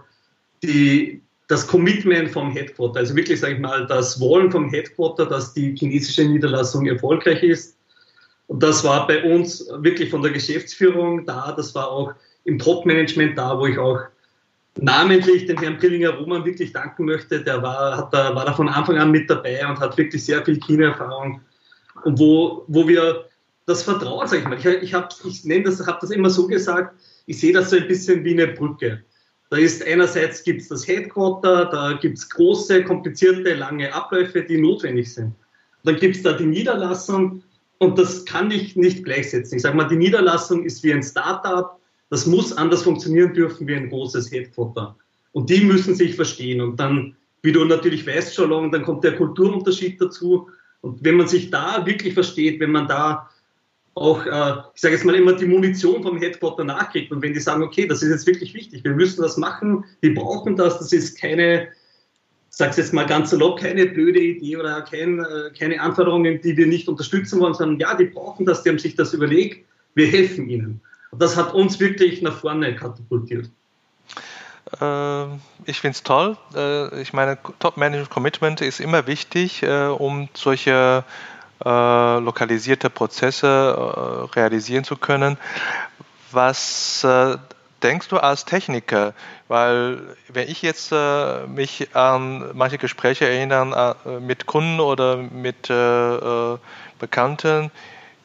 [0.61, 5.53] die, das Commitment vom Headquarter, also wirklich, sage ich mal, das Wollen vom Headquarter, dass
[5.53, 7.77] die chinesische Niederlassung erfolgreich ist.
[8.47, 12.13] Und das war bei uns wirklich von der Geschäftsführung da, das war auch
[12.45, 13.99] im Top-Management da, wo ich auch
[14.79, 17.41] namentlich den Herrn Brillinger Roman wirklich danken möchte.
[17.41, 20.43] Der war, hat da, war da von Anfang an mit dabei und hat wirklich sehr
[20.43, 21.41] viel China-Erfahrung.
[22.03, 23.25] Und wo, wo wir
[23.65, 26.47] das Vertrauen, sage ich mal, ich, ich, hab, ich nenne das, habe das immer so
[26.47, 29.03] gesagt, ich sehe das so ein bisschen wie eine Brücke.
[29.53, 34.57] Da ist einerseits gibt es das Headquarter, da gibt es große, komplizierte, lange Abläufe, die
[34.57, 35.35] notwendig sind.
[35.83, 37.43] dann gibt es da die Niederlassung
[37.77, 39.57] und das kann ich nicht gleichsetzen.
[39.57, 43.75] Ich sage mal, die Niederlassung ist wie ein Startup, das muss anders funktionieren dürfen wie
[43.75, 44.95] ein großes Headquarter.
[45.33, 46.59] Und die müssen sich verstehen.
[46.59, 50.49] Und dann, wie du natürlich weißt, schon dann kommt der Kulturunterschied dazu.
[50.81, 53.29] Und wenn man sich da wirklich versteht, wenn man da
[53.95, 57.39] auch, äh, ich sage jetzt mal immer, die Munition vom Headquarter nachkriegt und wenn die
[57.39, 60.91] sagen, okay, das ist jetzt wirklich wichtig, wir müssen das machen, wir brauchen das, das
[60.91, 61.67] ist keine,
[62.49, 66.67] sag's jetzt mal ganz salopp, keine blöde Idee oder kein, äh, keine Anforderungen, die wir
[66.67, 70.49] nicht unterstützen wollen, sondern ja, die brauchen das, die haben sich das überlegt, wir helfen
[70.49, 70.81] ihnen.
[71.11, 73.49] Und das hat uns wirklich nach vorne katapultiert.
[74.81, 75.25] Äh,
[75.65, 76.37] ich finde es toll.
[76.55, 81.03] Äh, ich meine, Top-Management-Commitment ist immer wichtig, äh, um solche
[81.63, 85.37] lokalisierte Prozesse realisieren zu können.
[86.31, 87.05] Was
[87.83, 89.13] denkst du als Techniker?
[89.47, 95.69] Weil wenn ich jetzt äh, mich an manche Gespräche erinnere äh, mit Kunden oder mit
[95.69, 96.57] äh,
[96.99, 97.71] Bekannten,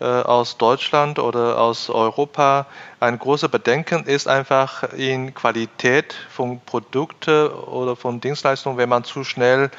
[0.01, 2.67] äh, aus Deutschland oder aus Europa.
[3.01, 9.25] Ein großer Bedenken ist einfach in Qualität von Produkten oder von Dienstleistungen, wenn man zu
[9.25, 9.73] schnell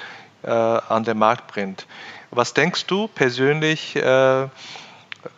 [0.43, 1.87] äh, an den Markt bringt.
[2.31, 4.47] Was denkst du persönlich äh, äh,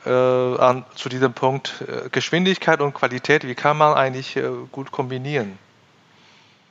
[0.09, 3.47] an, zu diesem Punkt äh, Geschwindigkeit und Qualität?
[3.47, 5.57] Wie kann man eigentlich äh, gut kombinieren?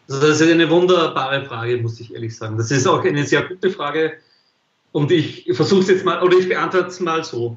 [0.09, 2.59] Also das ist eine wunderbare Frage, muss ich ehrlich sagen.
[2.59, 4.14] Das ist auch eine sehr gute Frage.
[4.92, 7.56] Und ich versuche es jetzt mal, oder ich beantworte es mal so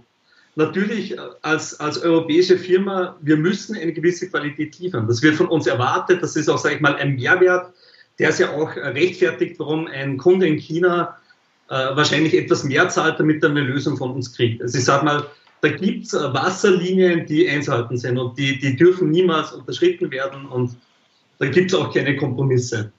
[0.56, 5.08] natürlich als, als europäische Firma, wir müssen eine gewisse Qualität liefern.
[5.08, 6.21] Das wird von uns erwartet.
[6.21, 7.73] Das ist auch, sage ich mal, ein Mehrwert,
[8.19, 11.17] der ist ja auch rechtfertigt, warum ein Kunde in China
[11.69, 14.62] äh, wahrscheinlich etwas mehr zahlt, damit er eine Lösung von uns kriegt.
[14.62, 15.26] Also ich sage mal,
[15.62, 20.76] da gibt es Wasserlinien, die einzuhalten sind und die, die dürfen niemals unterschritten werden und
[21.39, 22.91] da gibt es auch keine Kompromisse.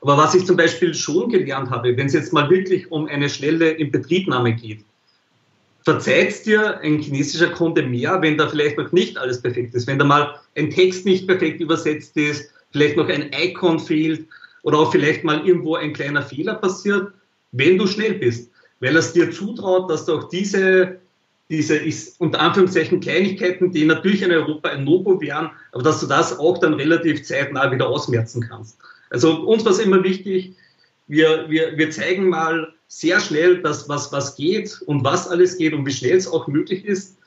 [0.00, 3.28] Aber was ich zum Beispiel schon gelernt habe, wenn es jetzt mal wirklich um eine
[3.28, 4.84] schnelle Inbetriebnahme geht,
[5.84, 9.98] verzeiht dir ein chinesischer Kunde mehr, wenn da vielleicht noch nicht alles perfekt ist, wenn
[9.98, 14.26] da mal ein Text nicht perfekt übersetzt ist, vielleicht noch ein Icon fehlt
[14.62, 17.12] oder auch vielleicht mal irgendwo ein kleiner Fehler passiert,
[17.54, 20.98] wenn du schnell bist, weil er es dir zutraut, dass du auch diese,
[21.48, 26.06] diese ist, unter Anführungszeichen Kleinigkeiten, die natürlich in Europa ein No-Go wären, aber dass du
[26.06, 28.78] das auch dann relativ zeitnah wieder ausmerzen kannst.
[29.10, 30.56] Also uns war es immer wichtig,
[31.06, 35.74] wir, wir, wir zeigen mal sehr schnell, dass was, was geht und was alles geht
[35.74, 37.18] und wie schnell es auch möglich ist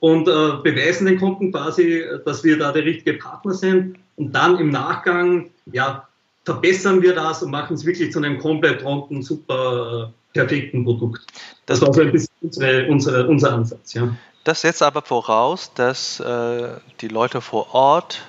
[0.00, 4.58] und äh, beweisen den Kunden quasi, dass wir da der richtige Partner sind und dann
[4.58, 6.08] im Nachgang, ja,
[6.44, 11.22] verbessern wir das und machen es wirklich zu einem komplett runden, super äh, perfekten Produkt.
[11.66, 14.14] Das war so ein bisschen unsere, unsere, unser Ansatz, ja.
[14.44, 16.68] Das setzt aber voraus, dass äh,
[17.00, 18.20] die Leute vor Ort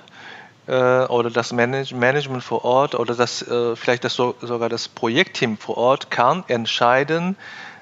[0.66, 4.88] äh, oder das Manage Management vor Ort oder das, äh, vielleicht das so, sogar das
[4.88, 7.36] Projektteam vor Ort kann entscheiden,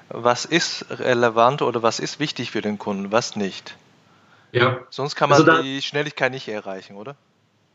[0.09, 3.77] was ist relevant oder was ist wichtig für den Kunden, was nicht.
[4.51, 4.79] Ja.
[4.89, 7.15] Sonst kann man also da, die Schnelligkeit nicht erreichen, oder?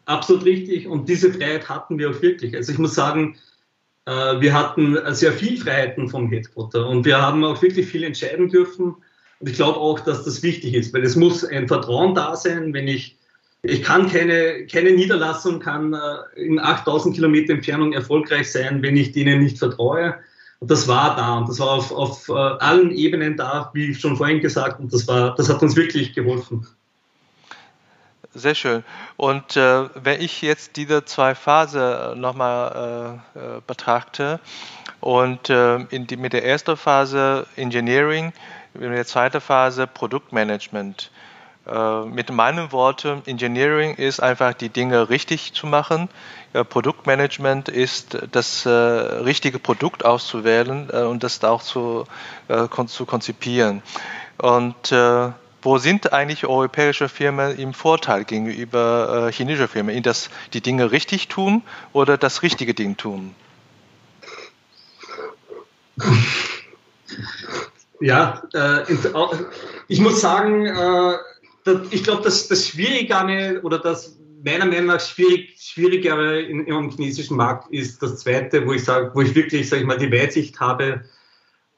[0.04, 0.86] Absolut richtig.
[0.86, 2.56] Und diese Freiheit hatten wir auch wirklich.
[2.56, 3.36] Also ich muss sagen,
[4.06, 8.48] äh, wir hatten sehr viel Freiheiten vom Headquarter und wir haben auch wirklich viel entscheiden
[8.48, 8.96] dürfen.
[9.38, 12.74] Und ich glaube auch, dass das wichtig ist, weil es muss ein Vertrauen da sein,
[12.74, 13.16] wenn ich
[13.62, 19.12] ich kann keine, keine Niederlassung kann äh, in 8000 Kilometer Entfernung erfolgreich sein, wenn ich
[19.12, 20.14] denen nicht vertraue.
[20.60, 24.16] Und das war da und das war auf, auf äh, allen Ebenen da, wie schon
[24.16, 26.66] vorhin gesagt, und das war, das hat uns wirklich geholfen.
[28.32, 28.84] Sehr schön.
[29.16, 34.38] Und äh, wenn ich jetzt diese zwei Phasen nochmal äh, äh, betrachte
[35.00, 38.32] und äh, die, mit der ersten Phase Engineering,
[38.74, 41.10] in der zweiten Phase Produktmanagement,
[41.66, 46.08] äh, mit meinen Worten, Engineering ist einfach die Dinge richtig zu machen.
[46.52, 52.04] Produktmanagement ist das äh, richtige Produkt auszuwählen äh, und das auch zu,
[52.46, 53.82] äh, kon zu konzipieren.
[54.38, 55.30] Und äh,
[55.62, 59.94] wo sind eigentlich europäische Firmen im Vorteil gegenüber äh, chinesischen Firmen?
[59.94, 63.34] In das die Dinge richtig tun oder das richtige Ding tun?
[68.00, 68.42] Ja,
[69.88, 70.66] ich muss sagen,
[71.90, 77.70] ich glaube, das, das Schwierigere oder das meiner Meinung nach schwierig, Schwierigere im chinesischen Markt
[77.72, 81.04] ist das zweite, wo ich sage, wo ich wirklich, sage ich mal, die Weitsicht habe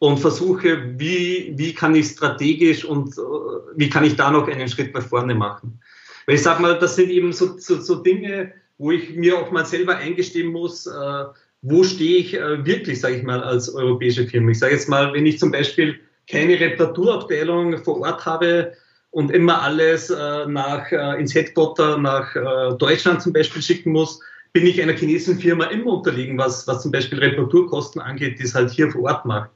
[0.03, 4.67] und versuche, wie, wie kann ich strategisch und uh, wie kann ich da noch einen
[4.67, 5.79] Schritt nach vorne machen.
[6.27, 9.53] Weil ich sage mal, das sind eben so, so, so, Dinge, wo ich mir auch
[9.53, 11.27] mal selber eingestehen muss, uh,
[11.63, 14.51] wo stehe ich uh, wirklich, sage ich mal, als europäische Firma.
[14.51, 18.73] Ich sage jetzt mal, wenn ich zum Beispiel keine Reparaturabteilung vor Ort habe,
[19.13, 24.19] und immer alles äh, nach, äh, ins Headquarter nach äh, Deutschland zum Beispiel schicken muss,
[24.55, 28.55] bin ich einer chinesischen Firma immer unterlegen, was, was zum Beispiel Reparaturkosten angeht, die es
[28.55, 29.51] halt hier vor Ort macht.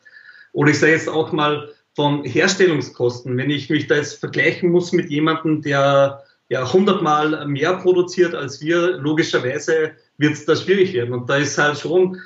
[0.57, 3.37] Oder ich sage jetzt auch mal von Herstellungskosten.
[3.37, 8.63] Wenn ich mich da jetzt vergleichen muss mit jemandem, der ja hundertmal mehr produziert als
[8.63, 11.13] wir, logischerweise wird es da schwierig werden.
[11.13, 12.19] Und da ist halt schon,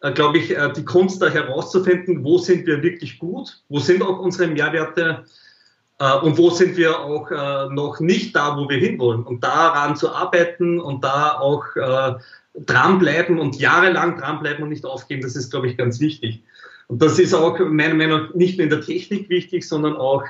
[0.00, 4.02] äh, glaube ich, äh, die Kunst da herauszufinden, wo sind wir wirklich gut, wo sind
[4.02, 5.24] auch unsere Mehrwerte
[6.00, 7.30] äh, und wo sind wir auch
[7.70, 9.22] noch nicht da, wo wir hinwollen.
[9.22, 11.64] Und daran zu arbeiten und da auch
[12.54, 16.42] dranbleiben und jahrelang dranbleiben und nicht aufgeben, das ist, glaube ich, ganz wichtig.
[16.88, 20.24] Und das ist auch meiner Meinung nach nicht nur in der Technik wichtig, sondern auch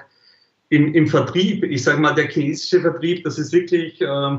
[0.68, 1.64] im, im Vertrieb.
[1.64, 4.38] Ich sage mal, der chinesische Vertrieb, das ist wirklich äh,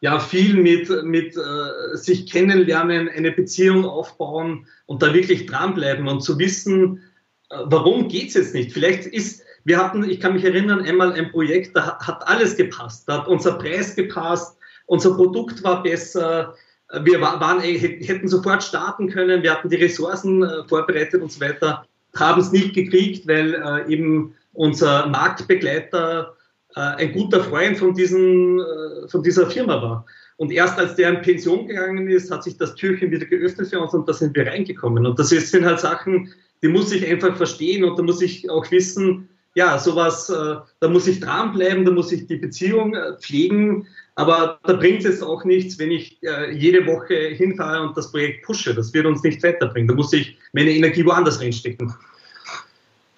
[0.00, 6.22] ja viel mit, mit äh, sich kennenlernen, eine Beziehung aufbauen und da wirklich dranbleiben und
[6.22, 7.02] zu wissen,
[7.50, 8.72] äh, warum geht's jetzt nicht.
[8.72, 13.08] Vielleicht ist, wir hatten, ich kann mich erinnern, einmal ein Projekt, da hat alles gepasst.
[13.08, 16.56] Da hat unser Preis gepasst, unser Produkt war besser,
[17.02, 21.84] wir waren, hätten sofort starten können, wir hatten die Ressourcen äh, vorbereitet und so weiter,
[22.16, 26.34] haben es nicht gekriegt, weil äh, eben unser Marktbegleiter
[26.74, 28.60] äh, ein guter Freund von, diesen,
[29.08, 30.06] von dieser Firma war.
[30.36, 33.78] Und erst als der in Pension gegangen ist, hat sich das Türchen wieder geöffnet für
[33.78, 35.06] uns und da sind wir reingekommen.
[35.06, 38.68] Und das sind halt Sachen, die muss ich einfach verstehen und da muss ich auch
[38.70, 43.86] wissen, ja, sowas, äh, da muss ich dranbleiben, da muss ich die Beziehung äh, pflegen,
[44.20, 48.44] aber da bringt es auch nichts, wenn ich äh, jede Woche hinfahre und das Projekt
[48.44, 48.74] pushe.
[48.74, 49.88] Das wird uns nicht weiterbringen.
[49.88, 51.94] Da muss ich meine Energie woanders reinstecken.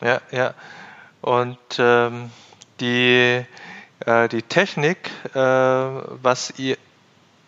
[0.01, 0.55] Ja, ja.
[1.21, 2.31] Und ähm,
[2.81, 3.45] die,
[4.07, 6.77] äh, die Technik, äh, was ihr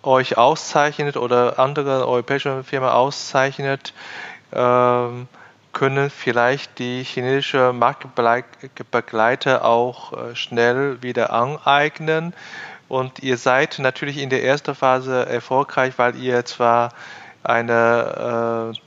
[0.02, 3.94] euch auszeichnet oder andere europäische Firmen auszeichnet,
[4.52, 5.28] ähm,
[5.72, 12.32] können vielleicht die chinesische Marktbegleiter auch äh, schnell wieder aneignen.
[12.94, 16.92] Und ihr seid natürlich in der ersten Phase erfolgreich, weil ihr zwar
[17.42, 18.78] eine äh,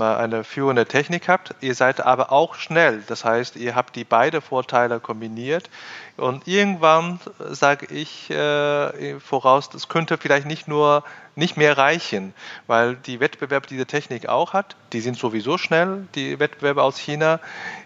[0.00, 3.02] eine führende Technik habt, ihr seid aber auch schnell.
[3.08, 5.68] Das heißt, ihr habt die beiden Vorteile kombiniert
[6.16, 7.20] und irgendwann
[7.50, 12.32] sage ich äh, voraus, das könnte vielleicht nicht nur nicht mehr reichen,
[12.66, 17.40] weil die Wettbewerbe diese Technik auch hat, die sind sowieso schnell, die Wettbewerbe aus China.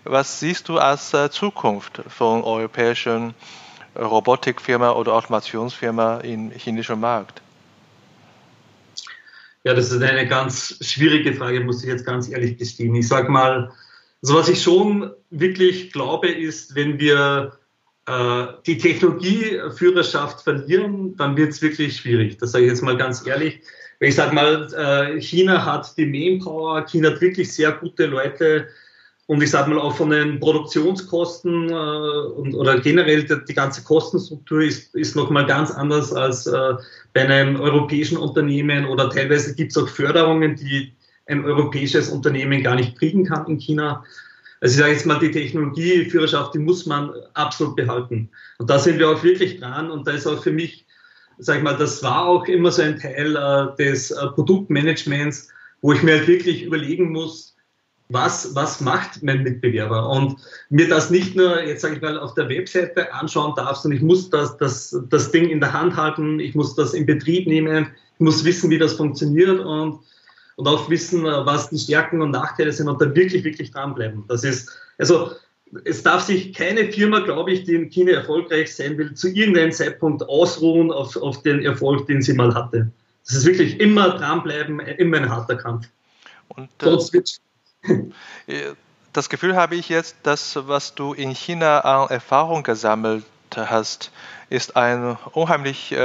[0.05, 3.35] Was siehst du als äh, Zukunft von europäischen
[3.99, 7.43] Robotikfirma oder Automationsfirma im chinesischen Markt?
[9.65, 12.95] Ja, das ist eine ganz schwierige Frage, muss ich jetzt ganz ehrlich gestehen.
[12.95, 13.73] Ich sage mal,
[14.23, 17.59] also was ich schon wirklich glaube, ist, wenn wir
[18.07, 22.39] äh, die Technologieführerschaft verlieren, dann wird es wirklich schwierig.
[22.39, 23.61] Das sage ich jetzt mal ganz ehrlich.
[23.99, 28.69] Ich sage mal, äh, China hat die Manpower, China hat wirklich sehr gute Leute,
[29.27, 33.83] und ich sage mal auch von den Produktionskosten äh, und, oder generell die, die, ganze
[33.83, 36.75] Kostenstruktur ist, ist nochmal ganz anders als äh,
[37.13, 40.93] bei einem europäischen Unternehmen oder teilweise gibt es auch Förderungen, die
[41.27, 44.05] ein europäisches Unternehmen gar nicht kriegen kann in China.
[44.61, 48.31] Also ich sage jetzt mal, die Technologieführerschaft, die muss man absolut behalten.
[48.59, 50.87] Und da sind wir auch wirklich dran und da ist auch für mich,
[51.39, 55.49] sage ich mal, das war auch immer so ein Teil äh, des äh, Produktmanagements,
[55.83, 57.56] wo ich mir halt wirklich überlegen muss,
[58.09, 60.37] was, was macht mein Mitbewerber und
[60.71, 64.05] mir das nicht nur, jetzt sage ich mal, auf der Webseite anschauen darf, sondern ich
[64.05, 67.89] muss das, das, das Ding in der Hand halten, ich muss das in Betrieb nehmen,
[68.15, 69.99] ich muss wissen, wie das funktioniert und,
[70.57, 74.25] und auch wissen, was die Stärken und Nachteile sind und da wirklich, wirklich dranbleiben.
[74.29, 75.33] Das ist, also
[75.85, 79.73] es darf sich keine Firma, glaube ich, die in China erfolgreich sein will, zu irgendeinem
[79.73, 82.91] Zeitpunkt ausruhen auf, auf den Erfolg, den sie mal hatte.
[83.27, 85.89] Das ist wirklich immer dranbleiben, immer ein harter Kampf.
[86.49, 87.41] Und, äh, Sonst wird
[89.13, 94.13] das Gefühl habe ich jetzt, dass was du in China an Erfahrung gesammelt hast,
[94.51, 95.97] ist ein unheimlich äh,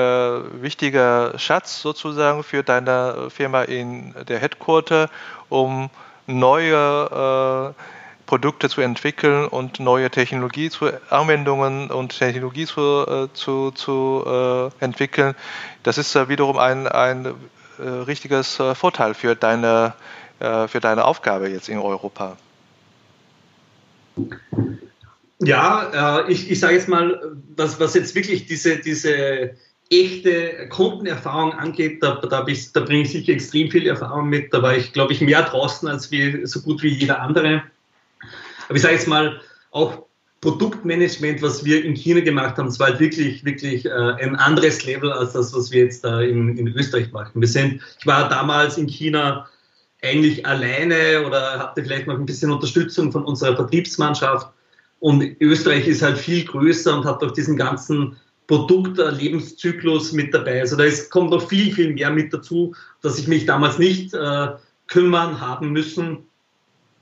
[0.62, 5.10] wichtiger Schatz sozusagen für deine Firma in der Headquarter,
[5.50, 5.90] um
[6.28, 7.82] neue äh,
[8.26, 14.84] Produkte zu entwickeln und neue Technologie zu Anwendungen und Technologie zu, äh, zu, zu äh,
[14.84, 15.36] entwickeln.
[15.84, 19.94] Das ist äh, wiederum ein, ein äh, richtiges Vorteil für deine
[20.42, 22.36] äh, für deine Aufgabe jetzt in Europa?
[25.40, 27.20] Ja, äh, ich, ich sage jetzt mal,
[27.56, 29.52] was, was jetzt wirklich diese, diese
[29.92, 34.54] echte Kundenerfahrung angeht, da, da, da bringe ich sicher extrem viel Erfahrung mit.
[34.54, 37.64] Da war ich, glaube ich, mehr draußen als wie, so gut wie jeder andere.
[38.68, 39.40] Aber ich sage jetzt mal,
[39.72, 40.06] auch
[40.42, 44.84] Produktmanagement, was wir in China gemacht haben, das war halt wirklich, wirklich äh, ein anderes
[44.86, 47.42] Level als das, was wir jetzt da in, in Österreich machen.
[47.42, 49.48] Wir sind, ich war damals in China
[50.02, 54.48] eigentlich alleine oder hatte vielleicht noch ein bisschen Unterstützung von unserer Vertriebsmannschaft.
[55.00, 60.60] Und Österreich ist halt viel größer und hat auch diesen ganzen Produktlebenszyklus mit dabei.
[60.60, 64.14] Also da ist, kommt noch viel, viel mehr mit dazu, dass ich mich damals nicht
[64.14, 64.50] äh,
[64.88, 66.28] kümmern haben müssen.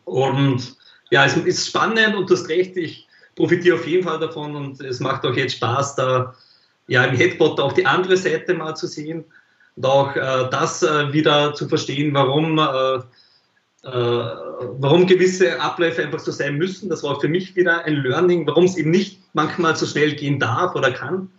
[0.05, 0.77] Und
[1.09, 4.81] ja, es ist spannend und du hast recht, ich profitiere auf jeden Fall davon und
[4.81, 6.35] es macht auch jetzt Spaß, da
[6.87, 9.25] ja im Headbot auch die andere Seite mal zu sehen
[9.80, 12.95] und auch äh, das äh, wieder zu verstehen, warum, äh,
[13.88, 14.36] äh
[14.77, 16.89] warum gewisse Abläufe einfach so sein müssen.
[16.89, 20.38] Das war für mich wieder ein Learning, warum es eben nicht manchmal so schnell gehen
[20.38, 21.32] darf oder kann.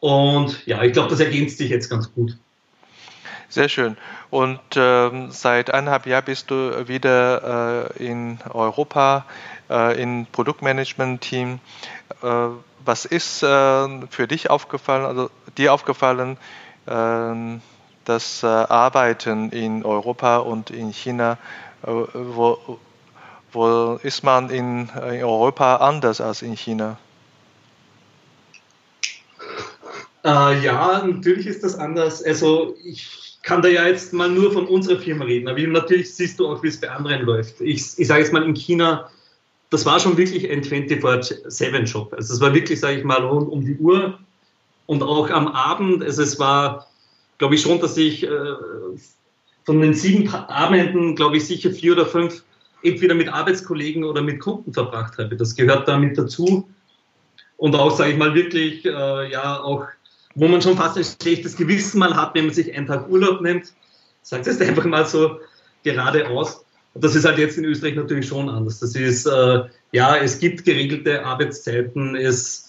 [0.00, 2.36] Und ja, ich glaube, das ergänzt sich jetzt ganz gut.
[3.48, 3.96] Sehr schön.
[4.30, 9.24] Und ähm, seit eineinhalb Jahren bist du wieder äh, in Europa
[9.70, 11.60] äh, im Produktmanagement-Team.
[12.22, 12.26] Äh,
[12.84, 13.46] was ist äh,
[14.10, 16.38] für dich aufgefallen, also dir aufgefallen,
[16.86, 21.38] das äh, Arbeiten in Europa und in China,
[21.82, 22.78] äh, wo,
[23.52, 26.98] wo ist man in, in Europa anders als in China?
[30.24, 32.22] Äh, ja, natürlich ist das anders.
[32.22, 36.40] Also ich kann da ja jetzt mal nur von unserer Firma reden, aber natürlich siehst
[36.40, 37.60] du auch, wie es bei anderen läuft.
[37.60, 39.08] Ich, ich sage jetzt mal in China,
[39.70, 42.12] das war schon wirklich ein 24-7-Job.
[42.12, 44.18] Also es war wirklich, sage ich mal, rund um die Uhr
[44.86, 46.02] und auch am Abend.
[46.02, 46.86] Also es war,
[47.38, 48.28] glaube ich schon, dass ich äh,
[49.64, 52.42] von den sieben Abenden, glaube ich, sicher vier oder fünf
[52.82, 55.36] entweder mit Arbeitskollegen oder mit Kunden verbracht habe.
[55.36, 56.68] Das gehört da mit dazu.
[57.56, 59.86] Und auch, sage ich mal, wirklich, äh, ja, auch
[60.34, 63.40] wo man schon fast ein schlechtes Gewissen mal hat, wenn man sich einen Tag Urlaub
[63.40, 63.72] nimmt.
[64.22, 65.40] Sagt es einfach mal so
[65.82, 66.64] geradeaus.
[66.94, 68.80] Und das ist halt jetzt in Österreich natürlich schon anders.
[68.80, 72.14] Das ist, äh, ja, es gibt geregelte Arbeitszeiten.
[72.14, 72.65] Es,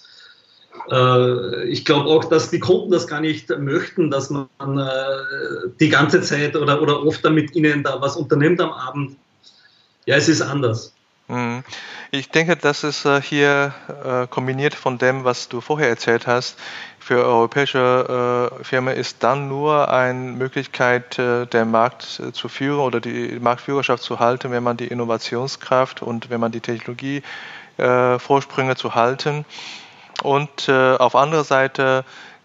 [1.68, 6.22] ich glaube auch, dass die Kunden das gar nicht möchten, dass man äh, die ganze
[6.22, 9.18] Zeit oder, oder oft damit ihnen da was unternimmt am Abend.
[10.06, 10.94] Ja, es ist anders.
[11.28, 11.64] Mhm.
[12.12, 13.74] Ich denke, das ist äh, hier
[14.06, 16.58] äh, kombiniert von dem, was du vorher erzählt hast.
[17.00, 23.40] Für europäische äh, Firmen ist dann nur eine Möglichkeit, den Markt zu führen oder die
[23.40, 29.46] Marktführerschaft zu halten, wenn man die Innovationskraft und wenn man die Technologievorsprünge zu halten.
[30.24, 32.04] Und auf anderer Seite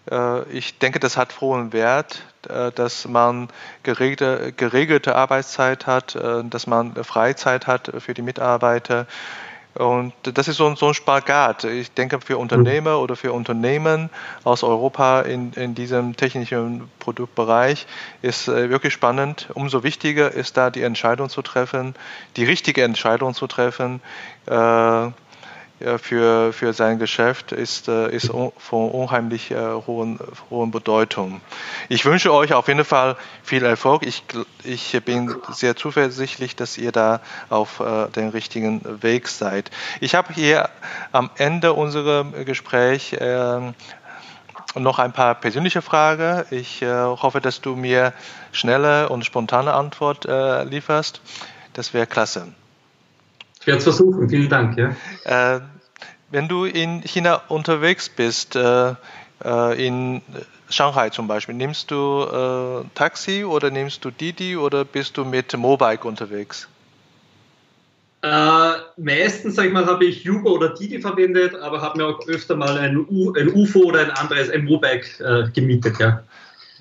[0.09, 3.49] äh, ich denke, das hat hohen Wert, äh, dass man
[3.83, 9.07] geregelte, geregelte Arbeitszeit hat, äh, dass man Freizeit hat für die Mitarbeiter.
[9.75, 11.63] Und das ist so ein, so ein Spagat.
[11.63, 14.11] Ich denke, für Unternehmer oder für Unternehmen
[14.43, 17.87] aus Europa in, in diesem technischen Produktbereich
[18.21, 19.49] ist wirklich spannend.
[19.55, 21.95] Umso wichtiger ist da die Entscheidung zu treffen,
[22.35, 23.99] die richtige Entscheidung zu treffen.
[24.45, 25.07] Äh,
[25.97, 30.19] für, für sein Geschäft ist, äh, ist von unheimlich äh, hohen,
[30.49, 31.41] hohen Bedeutung.
[31.89, 34.05] Ich wünsche euch auf jeden Fall viel Erfolg.
[34.05, 34.23] Ich,
[34.63, 37.19] ich bin sehr zuversichtlich, dass ihr da
[37.49, 39.71] auf äh, den richtigen Weg seid.
[39.99, 40.69] Ich habe hier
[41.11, 43.73] am Ende unseres Gesprächs ähm,
[44.75, 46.45] noch ein paar persönliche Fragen.
[46.49, 48.11] Ich hoffe, dass du mir
[48.51, 50.25] schnelle und spontane Antwort
[50.67, 51.21] lieferst.
[51.73, 52.47] Das wäre klasse.
[53.63, 54.27] Ich werde es versuchen.
[54.27, 54.77] Vielen Dank.
[54.77, 55.55] Ja.
[55.55, 55.61] Äh,
[56.31, 58.93] wenn du in China unterwegs bist, äh,
[59.45, 60.21] äh, in
[60.69, 65.55] Shanghai zum Beispiel, nimmst du äh, Taxi oder nimmst du Didi oder bist du mit
[65.55, 66.67] Mobike unterwegs?
[68.21, 72.27] Äh, meistens, sag ich mal, habe ich Uber oder Didi verwendet, aber habe mir auch
[72.27, 76.21] öfter mal ein, U, ein UFO oder ein anderes, ein Mobike äh, gemietet, ja.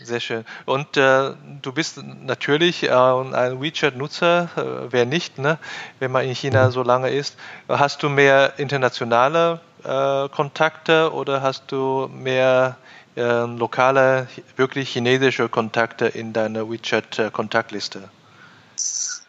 [0.05, 0.45] Sehr schön.
[0.67, 1.33] Und äh,
[1.63, 5.59] du bist natürlich äh, ein WeChat-Nutzer, äh, wer nicht, ne?
[6.01, 7.37] wenn man in China so lange ist.
[7.69, 12.77] Hast du mehr internationale äh, Kontakte oder hast du mehr
[13.17, 14.27] äh, lokale,
[14.57, 18.09] wirklich chinesische Kontakte in deiner WeChat-Kontaktliste?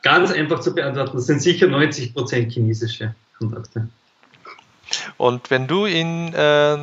[0.01, 3.87] Ganz einfach zu beantworten, das sind sicher 90 Prozent chinesische Kontakte.
[5.17, 6.77] Und wenn du in äh,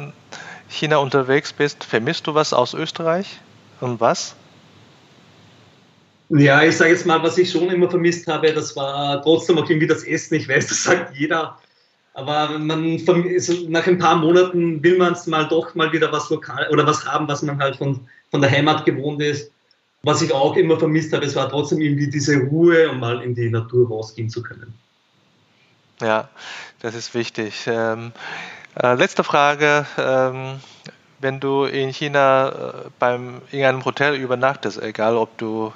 [0.69, 3.41] China unterwegs bist, vermisst du was aus Österreich?
[3.81, 4.35] Und was?
[6.31, 9.69] Ja, ich sage jetzt mal, was ich schon immer vermisst habe, das war trotzdem auch
[9.69, 10.35] irgendwie das Essen.
[10.35, 11.59] Ich weiß, das sagt jeder.
[12.15, 12.97] Aber man,
[13.69, 17.05] nach ein paar Monaten will man es mal doch mal wieder was lokal oder was
[17.07, 19.51] haben, was man halt von, von der Heimat gewohnt ist.
[20.03, 23.35] Was ich auch immer vermisst habe, es war trotzdem irgendwie diese Ruhe, um mal in
[23.35, 24.73] die Natur rausgehen zu können.
[26.01, 26.29] Ja,
[26.81, 27.67] das ist wichtig.
[27.67, 28.13] Ähm,
[28.83, 29.87] äh, letzte Frage.
[29.99, 30.61] Ähm,
[31.21, 35.73] wenn du in China äh, beim, in einem Hotel übernachtest, egal ob du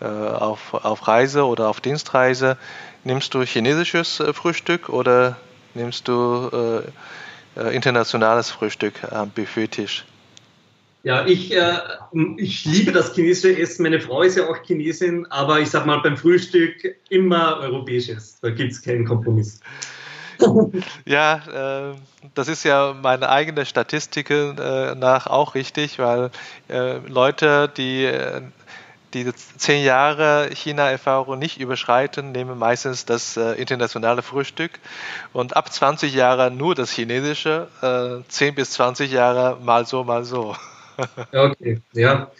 [0.00, 2.56] äh, auf, auf Reise oder auf Dienstreise,
[3.04, 5.36] nimmst du chinesisches äh, Frühstück oder
[5.74, 6.82] nimmst du
[7.72, 10.04] internationales Frühstück am Buffettisch?
[11.06, 11.78] Ja, ich, äh,
[12.36, 13.84] ich liebe das chinesische Essen.
[13.84, 18.40] Meine Frau ist ja auch Chinesin, aber ich sag mal beim Frühstück immer europäisches.
[18.40, 19.60] Da gibt es keinen Kompromiss.
[21.04, 21.94] Ja, äh,
[22.34, 26.30] das ist ja meine eigene Statistik äh, nach auch richtig, weil
[26.68, 28.42] äh, Leute, die äh,
[29.14, 34.72] die zehn Jahre China-Erfahrung nicht überschreiten, nehmen meistens das äh, internationale Frühstück
[35.32, 40.24] und ab 20 Jahre nur das chinesische, äh, 10 bis 20 Jahre mal so, mal
[40.24, 40.54] so.
[41.32, 42.30] okay, ja.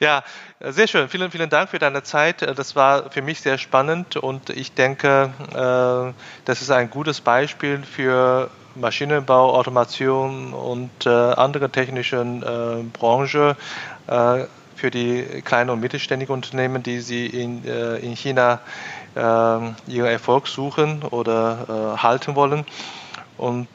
[0.00, 0.22] Ja,
[0.60, 1.08] sehr schön.
[1.08, 2.42] Vielen, vielen Dank für deine Zeit.
[2.42, 6.12] Das war für mich sehr spannend und ich denke, äh,
[6.44, 13.56] das ist ein gutes Beispiel für Maschinenbau, Automation und äh, andere technischen äh, Branche
[14.76, 18.60] für die kleinen und mittelständigen Unternehmen, die sie in, in China
[19.16, 22.66] ihren Erfolg suchen oder halten wollen.
[23.38, 23.66] Und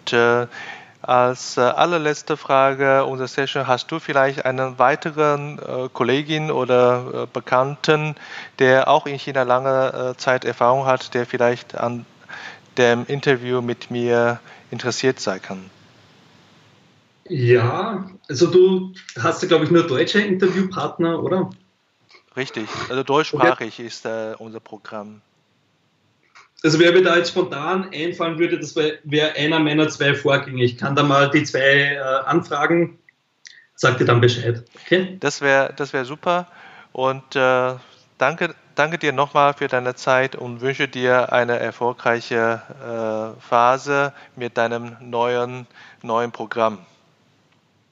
[1.02, 7.28] als äh, allerletzte Frage unserer Session, hast du vielleicht einen weiteren äh, Kollegin oder äh,
[7.32, 8.16] Bekannten,
[8.60, 12.06] der auch in China lange äh, Zeit Erfahrung hat, der vielleicht an
[12.78, 14.39] dem Interview mit mir
[14.72, 15.70] interessiert sein kann?
[17.30, 21.50] Ja, also du hast ja, glaube ich, nur deutsche Interviewpartner, oder?
[22.36, 23.86] Richtig, also deutschsprachig okay.
[23.86, 25.22] ist äh, unser Programm.
[26.64, 30.64] Also wer mir da jetzt spontan einfallen würde, das wäre wär einer meiner zwei Vorgänge.
[30.64, 32.97] Ich kann da mal die zwei äh, anfragen,
[33.76, 34.64] sag dir dann Bescheid.
[34.84, 35.18] Okay?
[35.20, 36.47] Das wäre das wär super
[36.91, 37.76] und äh,
[38.18, 42.62] danke, danke dir nochmal für deine Zeit und wünsche dir eine erfolgreiche
[43.38, 45.66] äh, Phase mit deinem neuen,
[46.03, 46.80] neuen Programm.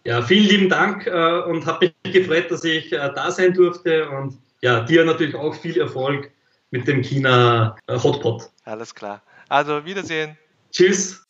[0.03, 4.09] Ja, vielen lieben Dank äh, und habe mich gefreut, dass ich äh, da sein durfte
[4.09, 6.31] und ja, dir natürlich auch viel Erfolg
[6.71, 8.41] mit dem China-Hotpot.
[8.65, 9.21] Äh, Alles klar.
[9.49, 10.37] Also, Wiedersehen.
[10.71, 11.23] Tschüss.